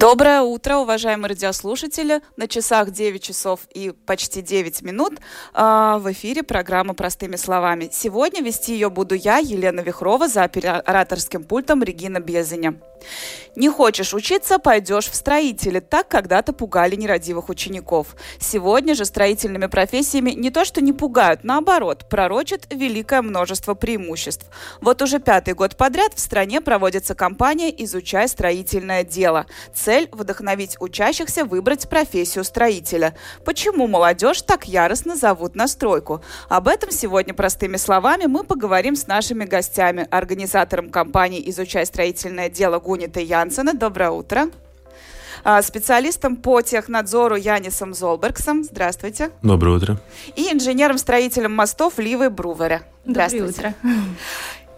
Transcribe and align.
Доброе 0.00 0.40
утро, 0.40 0.76
уважаемые 0.76 1.28
радиослушатели. 1.28 2.22
На 2.38 2.48
часах 2.48 2.90
9 2.90 3.22
часов 3.22 3.60
и 3.74 3.90
почти 3.90 4.40
9 4.40 4.80
минут 4.80 5.12
э, 5.52 5.96
в 5.98 6.10
эфире 6.12 6.42
программа 6.42 6.94
«Простыми 6.94 7.36
словами». 7.36 7.90
Сегодня 7.92 8.40
вести 8.40 8.72
ее 8.72 8.88
буду 8.88 9.14
я, 9.14 9.36
Елена 9.36 9.80
Вихрова, 9.80 10.26
за 10.26 10.44
операторским 10.44 11.44
пультом 11.44 11.82
Регина 11.82 12.18
Безеня. 12.18 12.80
Не 13.56 13.68
хочешь 13.68 14.14
учиться, 14.14 14.58
пойдешь 14.58 15.08
в 15.08 15.14
строители. 15.14 15.80
Так 15.80 16.08
когда-то 16.08 16.52
пугали 16.52 16.96
нерадивых 16.96 17.48
учеников. 17.48 18.14
Сегодня 18.38 18.94
же 18.94 19.04
строительными 19.04 19.66
профессиями 19.66 20.30
не 20.30 20.50
то 20.50 20.64
что 20.64 20.80
не 20.80 20.92
пугают, 20.92 21.44
наоборот, 21.44 22.08
пророчат 22.08 22.66
великое 22.70 23.22
множество 23.22 23.74
преимуществ. 23.74 24.46
Вот 24.80 25.02
уже 25.02 25.18
пятый 25.18 25.54
год 25.54 25.76
подряд 25.76 26.14
в 26.14 26.20
стране 26.20 26.60
проводится 26.60 27.14
кампания 27.14 27.70
«Изучай 27.84 28.28
строительное 28.28 29.04
дело». 29.04 29.46
Вдохновить 30.12 30.76
учащихся 30.80 31.44
выбрать 31.44 31.88
профессию 31.88 32.44
строителя. 32.44 33.14
Почему 33.44 33.86
молодежь 33.86 34.42
так 34.42 34.66
яростно 34.66 35.16
зовут 35.16 35.54
на 35.54 35.66
стройку? 35.66 36.22
Об 36.48 36.68
этом 36.68 36.90
сегодня 36.90 37.34
простыми 37.34 37.76
словами 37.76 38.26
мы 38.26 38.44
поговорим 38.44 38.94
с 38.96 39.06
нашими 39.06 39.44
гостями, 39.44 40.06
организатором 40.10 40.90
кампании 40.90 41.48
«Изучай 41.50 41.84
строительное 41.84 42.48
дело» 42.48 42.78
Гунитой 42.78 43.24
Янсена. 43.24 43.74
Доброе 43.74 44.10
утро. 44.10 44.50
А, 45.42 45.62
специалистом 45.62 46.36
по 46.36 46.60
технадзору 46.62 47.36
Янисом 47.36 47.94
Золбергсом. 47.94 48.62
Здравствуйте. 48.62 49.30
Доброе 49.42 49.76
утро. 49.76 50.00
И 50.36 50.52
инженером-строителем 50.52 51.52
мостов 51.52 51.98
Ливой 51.98 52.30
Брувере. 52.30 52.82
Здравствуйте. 53.04 53.46
Доброе 53.46 53.70
утро. 53.70 53.74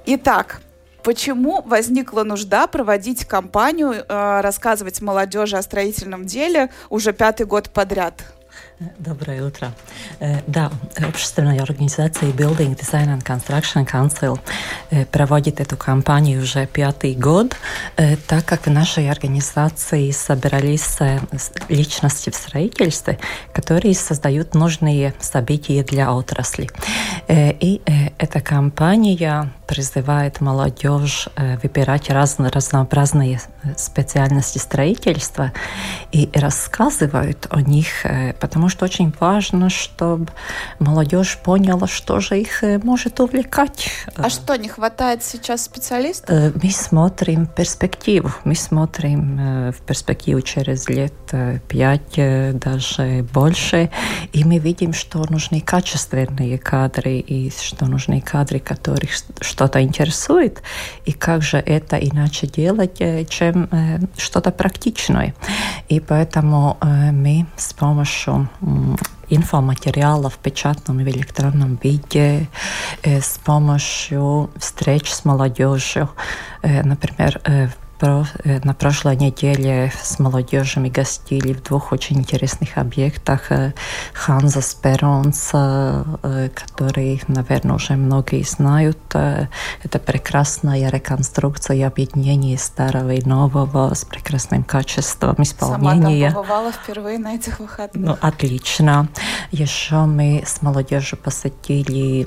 Итак, 0.07 0.61
Почему 1.03 1.63
возникла 1.63 2.23
нужда 2.23 2.69
проводить 2.69 3.25
кампанию, 3.25 3.93
э, 3.93 4.41
рассказывать 4.41 5.01
молодежи 5.01 5.57
о 5.57 5.63
строительном 5.63 6.27
деле 6.27 6.71
уже 6.91 7.13
пятый 7.13 7.45
год 7.45 7.71
подряд? 7.71 8.23
Доброе 8.99 9.45
утро. 9.45 9.73
Да, 10.47 10.73
общественная 10.97 11.61
организация 11.61 12.31
Building 12.31 12.77
Design 12.77 13.17
and 13.17 13.23
Construction 13.23 13.87
Council 13.87 14.41
проводит 15.13 15.61
эту 15.61 15.77
кампанию 15.77 16.43
уже 16.43 16.67
пятый 16.67 17.15
год, 17.15 17.57
так 18.27 18.45
как 18.45 18.67
в 18.67 18.71
нашей 18.71 19.11
организации 19.11 20.11
собирались 20.11 20.99
личности 21.69 22.31
в 22.31 22.35
строительстве, 22.35 23.19
которые 23.53 23.95
создают 23.95 24.55
нужные 24.55 25.15
события 25.21 25.85
для 25.85 26.13
отрасли. 26.13 26.69
И 27.29 27.83
эта 28.19 28.41
кампания 28.41 29.53
призывает 29.67 30.41
молодежь 30.41 31.29
выбирать 31.63 32.11
разно, 32.11 32.51
разнообразные 32.51 33.41
специальности 33.77 34.59
строительства 34.59 35.53
и 36.11 36.31
рассказывают 36.35 37.47
о 37.51 37.61
них, 37.61 38.05
потому 38.41 38.69
что 38.73 38.87
очень 38.87 39.13
важно, 39.21 39.69
чтобы 39.69 40.33
молодежь 40.79 41.39
поняла, 41.45 41.87
что 41.87 42.21
же 42.21 42.41
их 42.41 42.65
э, 42.65 42.79
может 42.83 43.21
увлекать. 43.21 43.91
А 44.17 44.31
что, 44.31 44.57
не 44.57 44.69
хватает 44.69 45.23
сейчас 45.23 45.65
специалистов? 45.65 46.31
Э, 46.31 46.53
мы 46.61 46.71
смотрим 46.71 47.47
перспективу. 47.47 48.33
Мы 48.45 48.55
смотрим 48.55 49.39
э, 49.39 49.73
в 49.73 49.83
перспективу 49.83 50.41
через 50.41 50.89
лет 50.89 51.13
пять, 51.69 52.59
даже 52.59 53.27
больше. 53.33 53.91
И 54.33 54.45
мы 54.45 54.59
видим, 54.59 54.93
что 54.93 55.25
нужны 55.29 55.61
качественные 55.61 56.59
кадры 56.59 57.19
и 57.19 57.51
что 57.51 57.87
нужны 57.87 58.21
кадры, 58.21 58.59
которых 58.59 59.11
что-то 59.41 59.83
интересует. 59.83 60.63
И 61.05 61.13
как 61.13 61.43
же 61.43 61.59
это 61.59 61.97
иначе 61.97 62.47
делать, 62.47 62.99
чем 63.29 63.69
что-то 64.17 64.51
практичное. 64.51 65.35
И 65.89 66.01
поэтому 66.01 66.77
мы 66.83 67.47
с 67.57 67.73
помощью 67.73 68.49
инфоматериала 69.29 70.31
в 70.31 70.39
печатном 70.39 71.01
и 71.01 71.05
в 71.05 71.09
электронном 71.09 71.79
виде 71.83 72.49
с 73.03 73.39
помощью 73.45 74.51
встреч 74.57 75.13
с 75.13 75.25
молодежью. 75.25 76.11
Например, 76.63 77.41
Э, 77.45 77.69
на 78.03 78.75
прошлой 78.75 79.17
неделе 79.17 79.93
с 80.03 80.19
молодежью 80.19 80.83
гостили 80.91 81.53
в 81.53 81.63
двух 81.63 81.93
очень 81.93 82.19
интересных 82.19 82.77
объектах. 82.77 83.51
Э, 83.51 83.73
Ханза 84.13 84.61
Сперонс, 84.61 85.51
э, 85.53 86.49
который, 86.55 87.23
наверное, 87.29 87.77
уже 87.77 87.95
многие 87.95 88.43
знают. 88.43 88.99
Это 89.15 89.99
прекрасная 89.99 90.91
реконструкция 90.91 91.77
и 91.77 91.83
объединение 91.83 92.59
старого 92.59 93.11
и 93.11 93.25
нового 93.25 93.95
с 93.95 94.05
прекрасным 94.05 94.65
качеством 94.65 95.37
исполнения. 95.39 96.31
Сама 96.31 96.35
там 96.35 96.43
побывала 96.43 96.73
впервые 96.73 97.19
на 97.19 97.35
этих 97.35 97.61
выходных. 97.61 98.07
Ну, 98.07 98.17
отлично. 98.21 99.09
Еще 99.51 99.97
мы 100.05 100.43
с 100.47 100.63
молодежью 100.63 101.19
посетили 101.19 102.27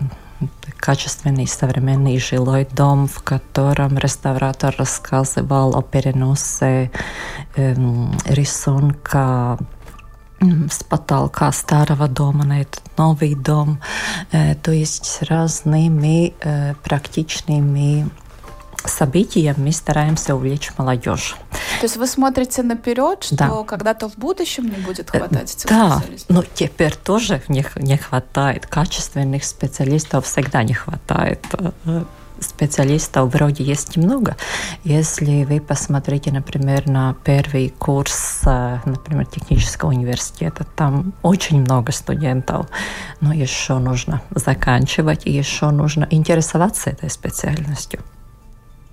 качественный 0.78 1.48
современный 1.48 2.20
жилой 2.20 2.68
дом, 2.72 3.08
в 3.08 3.24
котором 3.24 3.98
реставратор 3.98 4.76
рассказывал 4.78 5.76
о 5.76 5.82
переносе 5.82 6.92
э, 7.56 7.76
рисунка 8.26 9.58
с 10.70 10.84
потолка 10.84 11.52
старого 11.52 12.08
дома 12.08 12.44
на 12.46 12.62
этот 12.62 12.84
новый 12.98 13.36
дом, 13.36 13.80
э, 14.32 14.56
то 14.56 14.72
есть 14.72 15.06
с 15.06 15.22
разными 15.22 16.34
э, 16.42 16.76
практичными 16.84 18.10
событием 18.90 19.56
мы 19.58 19.72
стараемся 19.72 20.36
увлечь 20.36 20.72
молодежь. 20.78 21.36
То 21.80 21.86
есть 21.86 21.98
вы 21.98 22.08
смотрите 22.08 22.64
наперед, 22.64 23.24
что 23.24 23.36
да. 23.36 23.64
когда-то 23.64 24.10
в 24.10 24.18
будущем 24.18 24.66
не 24.66 24.78
будет 24.78 25.10
э, 25.14 25.20
хватать 25.20 25.56
этих 25.56 25.70
да, 25.70 26.00
специалистов? 26.00 26.28
Да, 26.30 26.36
но 26.36 26.44
теперь 26.54 26.96
тоже 26.96 27.42
не, 27.48 27.66
не 27.76 27.98
хватает. 27.98 28.68
Качественных 28.68 29.44
специалистов 29.44 30.26
всегда 30.26 30.64
не 30.64 30.74
хватает 30.74 31.46
э, 31.86 32.04
специалистов 32.40 33.34
вроде 33.34 33.64
есть 33.64 33.96
немного. 33.96 34.36
Если 34.84 35.44
вы 35.44 35.60
посмотрите, 35.60 36.32
например, 36.32 36.88
на 36.88 37.16
первый 37.24 37.70
курс, 37.70 38.42
э, 38.46 38.80
например, 38.86 39.26
технического 39.26 39.90
университета, 39.90 40.66
там 40.76 41.14
очень 41.22 41.62
много 41.62 41.92
студентов, 41.92 42.68
но 43.22 43.34
еще 43.34 43.78
нужно 43.78 44.22
заканчивать, 44.32 45.26
и 45.26 45.32
еще 45.32 45.70
нужно 45.70 46.08
интересоваться 46.10 46.90
этой 46.90 47.10
специальностью. 47.10 48.02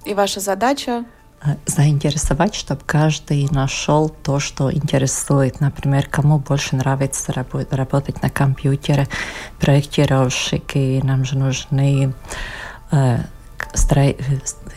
И 0.04 0.14
ваша 0.14 0.40
задача 0.40 1.04
э, 1.44 1.54
заинтересовать, 1.66 2.54
чтобы 2.54 2.82
каждый 2.84 3.48
нашел 3.50 4.08
то, 4.08 4.40
что 4.40 4.72
интересует. 4.72 5.60
Например, 5.60 6.06
кому 6.08 6.38
больше 6.38 6.76
нравится 6.76 7.32
работать 7.32 8.22
на 8.22 8.30
компьютере, 8.30 9.06
проектировщики, 9.60 11.00
нам 11.04 11.24
же 11.24 11.38
нужны 11.38 12.14
э, 12.90 13.18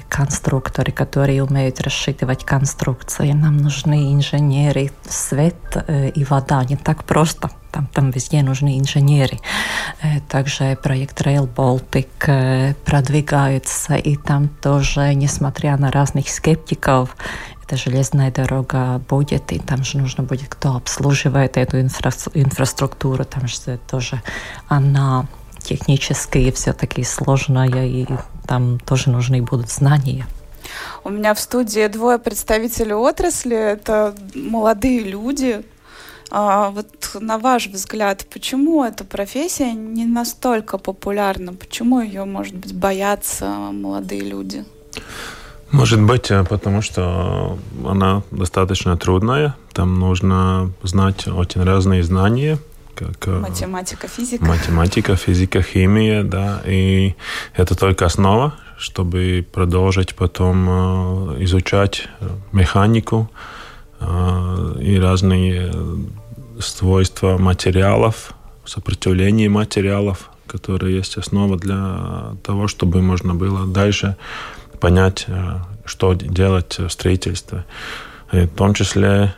конструкторы, 0.09 0.91
которые 0.91 1.44
умеют 1.44 1.81
рассчитывать 1.81 2.46
конструкции. 2.46 3.31
Нам 3.31 3.58
нужны 3.58 4.14
инженеры, 4.14 4.91
свет 5.09 5.56
э, 5.88 6.09
и 6.09 6.24
вода. 6.24 6.64
Не 6.64 6.78
так 6.78 7.03
просто. 7.03 7.50
Там, 7.75 7.88
там 7.88 8.12
везде 8.12 8.41
нужны 8.41 8.80
инженеры. 8.80 9.38
Э, 10.02 10.22
также 10.30 10.78
проект 10.81 11.19
Rail 11.22 11.46
Baltic 11.53 12.08
э, 12.25 12.74
продвигается, 12.86 13.96
и 13.96 14.16
там 14.16 14.47
тоже, 14.47 15.14
несмотря 15.14 15.76
на 15.76 15.91
разных 15.91 16.29
скептиков, 16.29 17.17
эта 17.61 17.76
железная 17.76 18.32
дорога 18.32 19.02
будет, 19.09 19.52
и 19.52 19.59
там 19.59 19.84
же 19.84 19.97
нужно 19.97 20.23
будет, 20.23 20.47
кто 20.47 20.78
обслуживает 20.78 21.58
эту 21.58 21.82
инфра 21.82 22.11
инфраструктуру, 22.34 23.26
там 23.26 23.46
же 23.46 23.78
тоже 23.90 24.22
она 24.70 25.28
технически 25.59 26.50
все-таки 26.52 27.03
сложная, 27.03 27.88
и 27.88 28.05
там 28.47 28.79
тоже 28.79 29.09
нужны 29.09 29.41
будут 29.41 29.70
знания. 29.70 30.26
У 31.03 31.09
меня 31.09 31.34
в 31.34 31.41
студии 31.41 31.88
двое 31.88 32.20
представителей 32.20 32.94
отрасли. 32.94 33.58
Это 33.58 34.16
молодые 34.34 35.02
люди. 35.02 35.66
А 36.32 36.70
вот 36.72 36.88
на 37.20 37.38
ваш 37.38 37.68
взгляд, 37.68 38.26
почему 38.34 38.84
эта 38.84 39.04
профессия 39.04 39.74
не 39.74 40.06
настолько 40.06 40.78
популярна? 40.78 41.54
Почему 41.54 42.02
ее, 42.02 42.26
может 42.26 42.56
быть, 42.56 42.74
боятся 42.74 43.46
молодые 43.72 44.22
люди? 44.22 44.66
Может 45.72 46.02
быть, 46.02 46.32
э, 46.32 46.44
потому 46.44 46.82
что 46.82 47.58
она 47.86 48.24
достаточно 48.32 48.98
трудная. 48.98 49.56
Там 49.74 50.00
нужно 50.00 50.72
знать 50.84 51.28
очень 51.28 51.64
разные 51.64 52.04
знания, 52.04 52.58
как 52.96 53.28
математика, 53.28 54.08
физика. 54.08 54.46
Математика, 54.46 55.16
физика, 55.16 55.62
химия, 55.62 56.24
да, 56.24 56.62
и 56.66 57.16
это 57.54 57.76
только 57.76 58.06
основа, 58.06 58.54
чтобы 58.78 59.46
продолжить 59.54 60.16
потом 60.16 60.70
изучать 61.44 62.08
механику 62.54 63.30
и 64.02 65.00
разные 65.00 65.72
свойства 66.59 67.38
материалов, 67.38 68.34
сопротивление 68.66 69.50
материалов, 69.50 70.30
которые 70.47 70.97
есть 70.97 71.18
основа 71.18 71.58
для 71.58 72.36
того, 72.44 72.68
чтобы 72.68 73.02
можно 73.02 73.36
было 73.36 73.66
дальше 73.68 74.16
понять, 74.80 75.28
что 75.86 76.14
делать 76.14 76.78
в 76.78 76.90
строительстве. 76.90 77.66
И 78.32 78.42
в 78.42 78.56
том 78.56 78.74
числе 78.74 79.34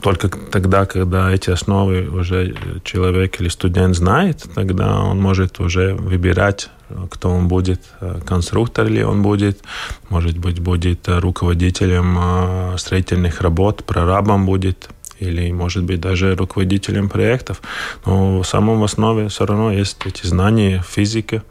только 0.00 0.28
тогда, 0.28 0.86
когда 0.86 1.32
эти 1.32 1.50
основы 1.50 2.08
уже 2.08 2.54
человек 2.84 3.40
или 3.40 3.48
студент 3.48 3.96
знает, 3.96 4.44
тогда 4.54 5.00
он 5.00 5.20
может 5.20 5.60
уже 5.60 5.94
выбирать, 5.94 6.70
кто 7.10 7.30
он 7.30 7.48
будет, 7.48 7.82
конструктор 8.24 8.86
ли 8.86 9.04
он 9.04 9.22
будет, 9.22 9.60
может 10.08 10.38
быть, 10.38 10.60
будет 10.60 11.08
руководителем 11.08 12.76
строительных 12.78 13.40
работ, 13.40 13.84
прорабом 13.84 14.46
будет, 14.46 14.88
или, 15.18 15.50
может 15.52 15.84
быть, 15.84 16.00
даже 16.00 16.34
руководителем 16.34 17.08
проектов. 17.08 17.60
Но 18.06 18.40
в 18.40 18.46
самом 18.46 18.84
основе 18.84 19.28
все 19.28 19.46
равно 19.46 19.72
есть 19.72 19.98
эти 20.06 20.26
знания 20.26 20.82
физики, 20.88 21.42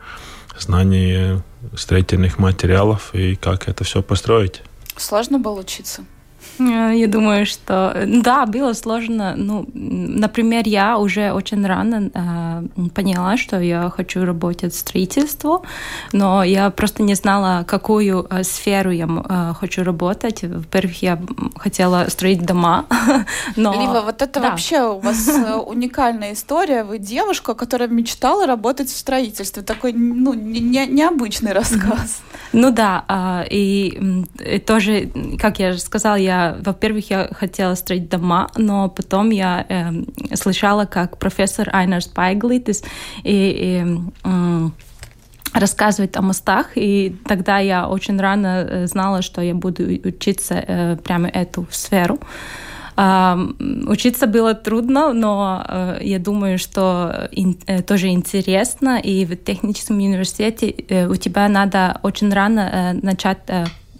знания 0.57 1.43
строительных 1.75 2.39
материалов 2.39 3.09
и 3.13 3.35
как 3.35 3.67
это 3.67 3.83
все 3.83 4.01
построить. 4.01 4.63
Сложно 4.95 5.37
было 5.37 5.59
учиться? 5.59 6.03
Э, 6.59 6.91
я 6.95 7.07
думаю, 7.07 7.45
что 7.45 8.03
да, 8.05 8.45
было 8.45 8.73
сложно. 8.73 9.35
Ну, 9.37 9.67
например, 9.73 10.63
я 10.65 10.97
уже 10.97 11.31
очень 11.31 11.65
рано 11.65 12.09
э, 12.13 12.89
поняла, 12.89 13.37
что 13.37 13.59
я 13.59 13.89
хочу 13.89 14.25
работать 14.25 14.73
в 14.73 14.79
строительстве, 14.79 15.57
но 16.11 16.43
я 16.43 16.69
просто 16.69 17.03
не 17.03 17.15
знала, 17.15 17.63
какую 17.67 18.25
э, 18.29 18.43
сферу 18.43 18.91
я 18.91 19.07
э, 19.07 19.53
хочу 19.59 19.83
работать. 19.83 20.43
Во-первых, 20.43 21.01
я 21.01 21.19
хотела 21.57 22.05
строить 22.09 22.45
дома. 22.45 22.85
но... 23.55 23.73
Лива, 23.73 24.01
вот 24.05 24.21
это 24.21 24.39
да. 24.39 24.49
вообще 24.49 24.83
у 24.83 24.99
вас 24.99 25.27
э, 25.27 25.53
уникальная 25.55 26.33
история. 26.33 26.83
Вы 26.83 26.99
девушка, 26.99 27.53
которая 27.53 27.89
мечтала 27.89 28.45
работать 28.45 28.89
в 28.89 28.97
строительстве. 28.97 29.63
Такой 29.63 29.93
ну, 29.93 30.33
не, 30.33 30.85
необычный 30.87 31.53
рассказ. 31.53 32.21
Ну 32.53 32.71
да, 32.71 33.03
а, 33.07 33.45
и, 33.49 34.25
и 34.39 34.59
тоже, 34.59 35.09
как 35.39 35.59
я 35.59 35.73
же 35.73 35.79
сказала, 35.79 36.15
я, 36.15 36.46
во-первых, 36.59 37.09
я 37.09 37.29
хотела 37.31 37.75
строить 37.75 38.09
дома, 38.09 38.49
но 38.57 38.89
потом 38.89 39.29
я 39.31 39.65
э, 39.67 40.35
слышала, 40.35 40.85
как 40.85 41.17
профессор 41.17 41.69
Айнер 41.73 42.01
Спайглитис 42.01 42.83
и, 43.23 43.83
и 43.83 43.85
э, 44.23 44.69
рассказывает 45.53 46.17
о 46.17 46.21
мостах, 46.21 46.71
и 46.75 47.15
тогда 47.27 47.59
я 47.59 47.87
очень 47.87 48.19
рано 48.19 48.67
э, 48.69 48.87
знала, 48.87 49.21
что 49.21 49.41
я 49.41 49.53
буду 49.53 49.83
учиться 49.83 50.55
э, 50.55 50.97
прямо 50.97 51.27
эту 51.27 51.67
сферу. 51.71 52.19
Учиться 52.97 54.25
было 54.25 54.55
трудно, 54.55 55.13
но 55.13 55.63
э, 55.67 55.99
я 56.01 56.17
думаю, 56.17 56.57
что 56.57 57.29
э, 57.31 57.83
тоже 57.83 58.07
интересно. 58.07 58.99
И 58.99 59.23
в 59.25 59.35
техническом 59.35 59.97
университете 59.97 60.71
э, 60.71 61.07
у 61.07 61.15
тебя 61.15 61.47
надо 61.47 61.99
очень 62.01 62.33
рано 62.33 62.97
начать 63.03 63.37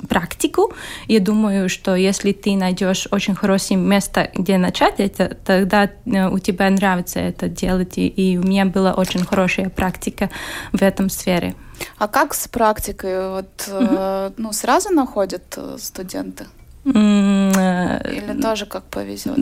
практику. 0.09 0.73
Я 1.07 1.19
думаю, 1.19 1.69
что 1.69 1.95
если 1.95 2.31
ты 2.31 2.55
найдешь 2.55 3.07
очень 3.11 3.35
хорошее 3.35 3.79
место, 3.79 4.29
где 4.33 4.57
начать 4.57 4.95
это, 4.99 5.35
тогда 5.45 5.89
у 6.31 6.39
тебя 6.39 6.69
нравится 6.69 7.19
это 7.19 7.47
делать. 7.47 7.97
И, 7.97 8.07
и 8.07 8.38
у 8.38 8.44
меня 8.44 8.65
была 8.65 8.94
очень 8.94 9.25
хорошая 9.25 9.69
практика 9.69 10.29
в 10.73 10.81
этом 10.81 11.09
сфере. 11.09 11.55
А 11.97 12.07
как 12.07 12.33
с 12.33 12.47
практикой? 12.47 13.29
Вот, 13.29 13.69
угу. 13.71 14.33
ну, 14.38 14.51
сразу 14.51 14.89
находят 14.89 15.57
студенты? 15.77 16.45
Э, 16.85 18.01
Или 18.11 18.41
тоже 18.41 18.65
как 18.65 18.83
повезет? 18.83 19.38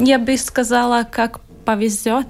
Я 0.00 0.18
бы 0.18 0.36
сказала, 0.36 1.04
как 1.04 1.40
повезет 1.64 2.26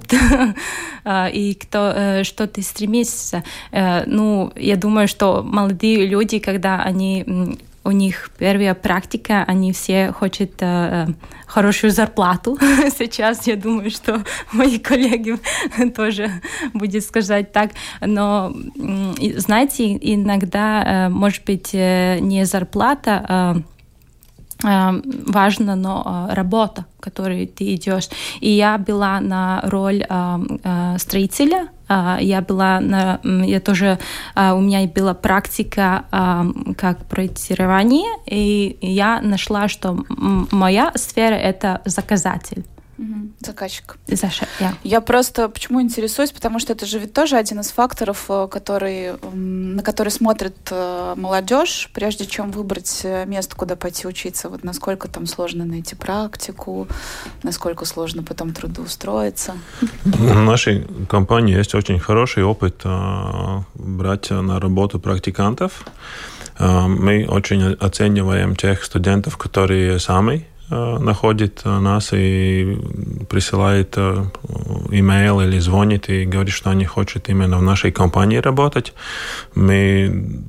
а, 1.03 1.27
и 1.27 1.53
кто, 1.53 1.91
э, 1.95 2.23
что 2.23 2.47
ты 2.47 2.61
стремишься. 2.61 3.43
Э, 3.71 4.03
ну, 4.05 4.51
я 4.55 4.75
думаю, 4.75 5.07
что 5.07 5.43
молодые 5.43 6.05
люди, 6.05 6.39
когда 6.39 6.81
они 6.81 7.57
у 7.85 7.91
них 7.91 8.31
первая 8.37 8.73
практика, 8.75 9.43
они 9.45 9.73
все 9.73 10.13
хотят 10.13 10.51
э, 10.59 11.07
хорошую 11.45 11.91
зарплату. 11.91 12.57
Сейчас 12.97 13.45
я 13.47 13.57
думаю, 13.57 13.91
что 13.91 14.23
мои 14.53 14.79
коллеги 14.79 15.35
тоже 15.95 16.31
будет 16.73 17.03
сказать 17.03 17.51
так. 17.51 17.71
Но, 17.99 18.53
знаете, 19.37 19.97
иногда, 19.99 21.09
может 21.11 21.43
быть, 21.43 21.73
не 21.73 22.45
зарплата, 22.45 23.25
а 23.27 23.57
Эм, 24.63 25.03
важно, 25.27 25.75
но 25.75 26.27
э, 26.29 26.33
работа, 26.33 26.85
которой 26.99 27.45
ты 27.47 27.75
идешь. 27.75 28.09
И 28.39 28.49
я 28.49 28.77
была 28.77 29.19
на 29.19 29.61
роль 29.63 30.03
эм, 30.09 30.59
э, 30.63 30.97
строителя, 30.99 31.67
э, 31.89 32.17
я 32.21 32.41
была 32.41 32.79
на, 32.79 33.19
я 33.23 33.59
тоже, 33.59 33.99
у 34.35 34.61
меня 34.61 34.87
была 34.87 35.13
практика 35.13 36.05
эм, 36.11 36.75
как 36.77 37.05
проектирование, 37.07 38.09
и 38.25 38.77
я 38.81 39.21
нашла, 39.21 39.67
что 39.67 39.97
моя 40.09 40.91
сфера 40.95 41.35
это 41.35 41.81
заказатель. 41.85 42.63
Заказчик. 43.39 43.97
Заша, 44.07 44.45
yeah. 44.59 44.75
Я 44.83 45.01
просто 45.01 45.49
почему 45.49 45.81
интересуюсь, 45.81 46.31
потому 46.31 46.59
что 46.59 46.73
это 46.73 46.85
же 46.85 46.99
ведь 46.99 47.11
тоже 47.11 47.37
один 47.37 47.59
из 47.59 47.71
факторов, 47.71 48.25
э, 48.29 48.47
который, 48.51 49.13
на 49.33 49.81
который 49.81 50.09
смотрит 50.09 50.55
э, 50.69 51.15
молодежь, 51.17 51.89
прежде 51.93 52.27
чем 52.27 52.51
выбрать 52.51 53.01
э, 53.03 53.25
место, 53.25 53.55
куда 53.55 53.75
пойти 53.75 54.07
учиться. 54.07 54.47
Вот 54.47 54.63
насколько 54.63 55.07
там 55.07 55.25
сложно 55.25 55.65
найти 55.65 55.95
практику, 55.95 56.87
насколько 57.41 57.85
сложно 57.85 58.21
потом 58.21 58.53
трудоустроиться. 58.53 59.55
В 60.03 60.35
нашей 60.41 60.85
компании 61.09 61.57
есть 61.57 61.73
очень 61.73 61.99
хороший 61.99 62.43
опыт 62.43 62.83
брать 63.73 64.29
на 64.29 64.59
работу 64.59 64.99
практикантов. 64.99 65.85
Мы 66.59 67.25
очень 67.27 67.73
оцениваем 67.73 68.55
тех 68.55 68.83
студентов, 68.83 69.37
которые 69.37 69.99
сами 69.99 70.45
находит 70.69 71.61
э, 71.65 71.79
нас 71.79 72.13
и 72.13 72.77
присылает 73.29 73.93
э, 73.97 74.25
имейл 74.91 75.41
или 75.41 75.59
звонит 75.59 76.09
и 76.09 76.25
говорит, 76.25 76.53
что 76.53 76.69
они 76.69 76.85
хотят 76.85 77.29
именно 77.29 77.57
в 77.57 77.61
нашей 77.61 77.91
компании 77.91 78.37
работать. 78.37 78.93
Мы 79.55 80.43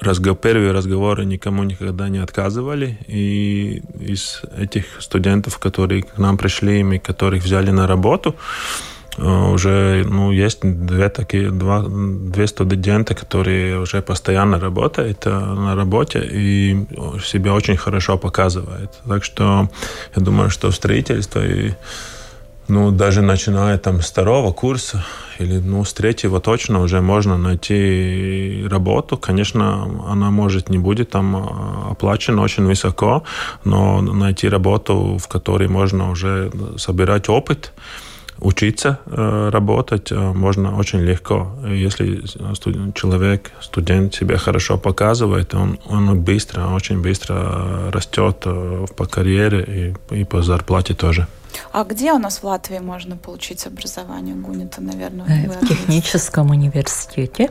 разговор, 0.00 0.38
первые 0.38 0.72
разговоры 0.72 1.24
никому 1.24 1.64
никогда 1.64 2.08
не 2.08 2.18
отказывали. 2.18 2.98
И 3.06 3.82
из 4.00 4.42
этих 4.56 4.84
студентов, 5.00 5.58
которые 5.58 6.02
к 6.02 6.18
нам 6.18 6.36
пришли, 6.36 6.82
мы 6.82 6.98
которых 6.98 7.44
взяли 7.44 7.70
на 7.70 7.86
работу, 7.86 8.34
Э, 8.34 8.93
уже 9.18 10.04
ну, 10.08 10.32
есть 10.32 10.60
две 10.62 11.08
такие, 11.08 11.50
два, 11.50 11.84
две 11.86 12.46
студенты, 12.46 13.14
которые 13.14 13.78
уже 13.78 14.02
постоянно 14.02 14.58
работают 14.58 15.26
э, 15.26 15.30
на 15.30 15.74
работе 15.76 16.20
и 16.32 16.86
себя 17.24 17.54
очень 17.54 17.76
хорошо 17.76 18.18
показывают. 18.18 18.90
Так 19.06 19.24
что 19.24 19.68
я 20.16 20.22
думаю, 20.22 20.50
что 20.50 20.70
строительство 20.70 21.44
и 21.44 21.74
ну, 22.68 22.90
даже 22.90 23.20
начиная 23.20 23.76
там 23.78 24.00
с 24.00 24.10
второго 24.10 24.52
курса 24.52 25.04
или 25.38 25.58
ну, 25.58 25.84
с 25.84 25.92
третьего 25.92 26.40
точно 26.40 26.80
уже 26.80 27.00
можно 27.00 27.36
найти 27.36 28.64
работу. 28.70 29.18
Конечно, 29.18 29.82
она 30.08 30.30
может 30.30 30.70
не 30.70 30.78
будет 30.78 31.10
там 31.10 31.36
э, 31.36 31.90
оплачена 31.92 32.42
очень 32.42 32.64
высоко, 32.64 33.22
но 33.64 34.00
найти 34.00 34.48
работу, 34.48 35.18
в 35.18 35.28
которой 35.28 35.68
можно 35.68 36.10
уже 36.10 36.50
собирать 36.76 37.28
опыт, 37.28 37.72
учиться 38.38 38.98
э, 39.06 39.50
работать 39.52 40.12
э, 40.12 40.32
можно 40.32 40.76
очень 40.76 41.00
легко. 41.00 41.56
Если 41.66 42.22
человек, 42.94 43.52
студент 43.60 44.14
себя 44.14 44.36
хорошо 44.36 44.78
показывает, 44.78 45.54
он, 45.54 45.78
он 45.86 46.20
быстро, 46.20 46.66
очень 46.74 47.00
быстро 47.02 47.90
растет 47.90 48.42
э, 48.46 48.86
по 48.96 49.06
карьере 49.06 49.94
и, 50.10 50.20
и 50.20 50.24
по 50.24 50.42
зарплате 50.42 50.94
тоже. 50.94 51.26
А 51.72 51.84
где 51.84 52.12
у 52.12 52.18
нас 52.18 52.38
в 52.38 52.44
Латвии 52.44 52.78
можно 52.78 53.16
получить 53.16 53.66
образование 53.66 54.34
Гунита, 54.34 54.80
наверное? 54.80 55.48
В 55.48 55.66
техническом 55.66 56.50
университете. 56.50 57.50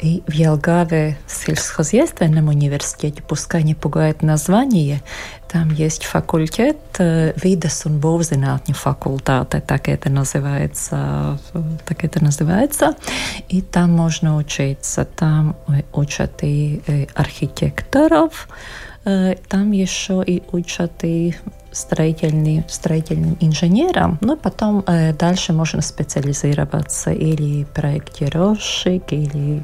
И 0.00 0.22
в 0.26 0.32
Елгаве 0.32 1.18
сельскохозяйственном 1.26 2.48
университете, 2.48 3.22
пускай 3.22 3.62
не 3.62 3.74
пугает 3.74 4.22
название, 4.22 5.02
там 5.50 5.72
есть 5.72 6.04
факультет 6.04 6.76
видес 6.98 7.86
un 7.86 7.98
būvzinātņu 8.00 8.74
факультата, 8.74 9.60
так 9.60 9.88
это 9.88 10.10
называется, 10.10 11.38
так 11.86 12.04
это 12.04 12.22
называется, 12.22 12.94
и 13.48 13.62
там 13.62 13.92
можно 13.92 14.36
учиться, 14.36 15.04
там 15.04 15.56
учат 15.92 16.42
и 16.42 17.08
архитекторов, 17.14 18.48
Там 19.04 19.72
еще 19.72 20.22
и 20.26 20.42
учат 20.52 20.92
и 21.02 21.34
строительным, 21.72 22.64
строительным 22.68 23.36
инженером, 23.40 24.18
но 24.20 24.36
потом 24.36 24.82
э, 24.86 25.12
дальше 25.12 25.52
можно 25.52 25.82
специализироваться 25.82 27.12
или 27.12 27.64
проектировщик, 27.64 29.12
или 29.12 29.62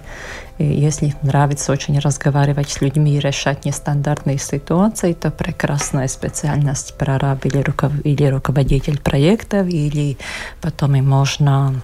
э, 0.59 0.65
если 0.65 1.15
нравится 1.23 1.73
очень 1.73 1.99
разговаривать 1.99 2.71
с 2.71 2.81
людьми 2.81 3.17
и 3.17 3.21
решать 3.21 3.65
нестандартные 3.65 4.39
ситуации, 4.39 5.13
то 5.13 5.31
прекрасная 5.31 6.09
специальность 6.09 6.95
прораб 6.99 7.45
или, 7.47 7.59
руков, 7.59 7.93
или 8.05 8.25
руководитель 8.27 9.01
проектов, 9.01 9.69
или 9.69 10.17
потом 10.61 10.95
и 10.97 11.01
можно 11.01 11.83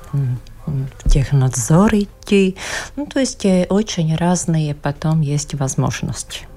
в 0.67 1.09
технадзор 1.09 1.95
идти. 1.95 2.57
Ну, 2.97 3.07
то 3.07 3.21
есть 3.21 3.45
э, 3.45 3.67
очень 3.69 4.15
разные 4.17 4.75
потом 4.75 5.23
есть 5.23 5.55
возможности. 5.55 6.50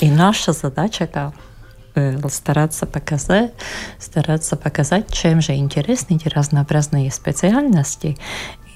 И 0.00 0.10
наша 0.10 0.52
задача 0.52 1.04
это 1.04 1.32
Э, 1.94 2.16
стараться 2.28 2.86
показать, 2.86 3.52
стараться 3.98 4.56
показать, 4.56 5.12
чем 5.12 5.40
же 5.40 5.54
интересны 5.54 6.14
эти 6.16 6.28
разнообразные 6.28 7.10
специальности, 7.10 8.16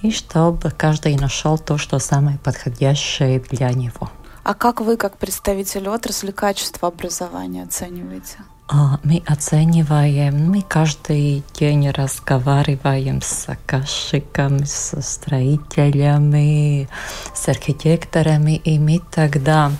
и 0.03 0.11
чтобы 0.11 0.71
каждый 0.71 1.17
нашел 1.17 1.57
то, 1.57 1.79
что 1.79 1.99
самое 2.01 2.39
подходящее 2.39 3.39
для 3.39 3.71
него. 3.71 4.11
А 4.43 4.55
как 4.55 4.81
вы, 4.81 4.97
как 4.97 5.17
представитель 5.17 5.89
отрасли, 5.89 6.33
качество 6.33 6.89
образования 6.89 7.63
оцениваете? 7.63 8.39
А, 8.69 8.99
мы 9.05 9.23
оцениваем, 9.27 10.51
мы 10.51 10.63
каждый 10.63 11.45
день 11.55 11.91
разговариваем 11.91 13.23
с 13.23 13.47
заказчиками, 13.47 14.65
со 14.65 15.01
строителями, 15.03 16.89
с 17.33 17.49
архитекторами, 17.49 18.57
и 18.57 18.79
мы 18.79 19.01
тогда 19.11 19.71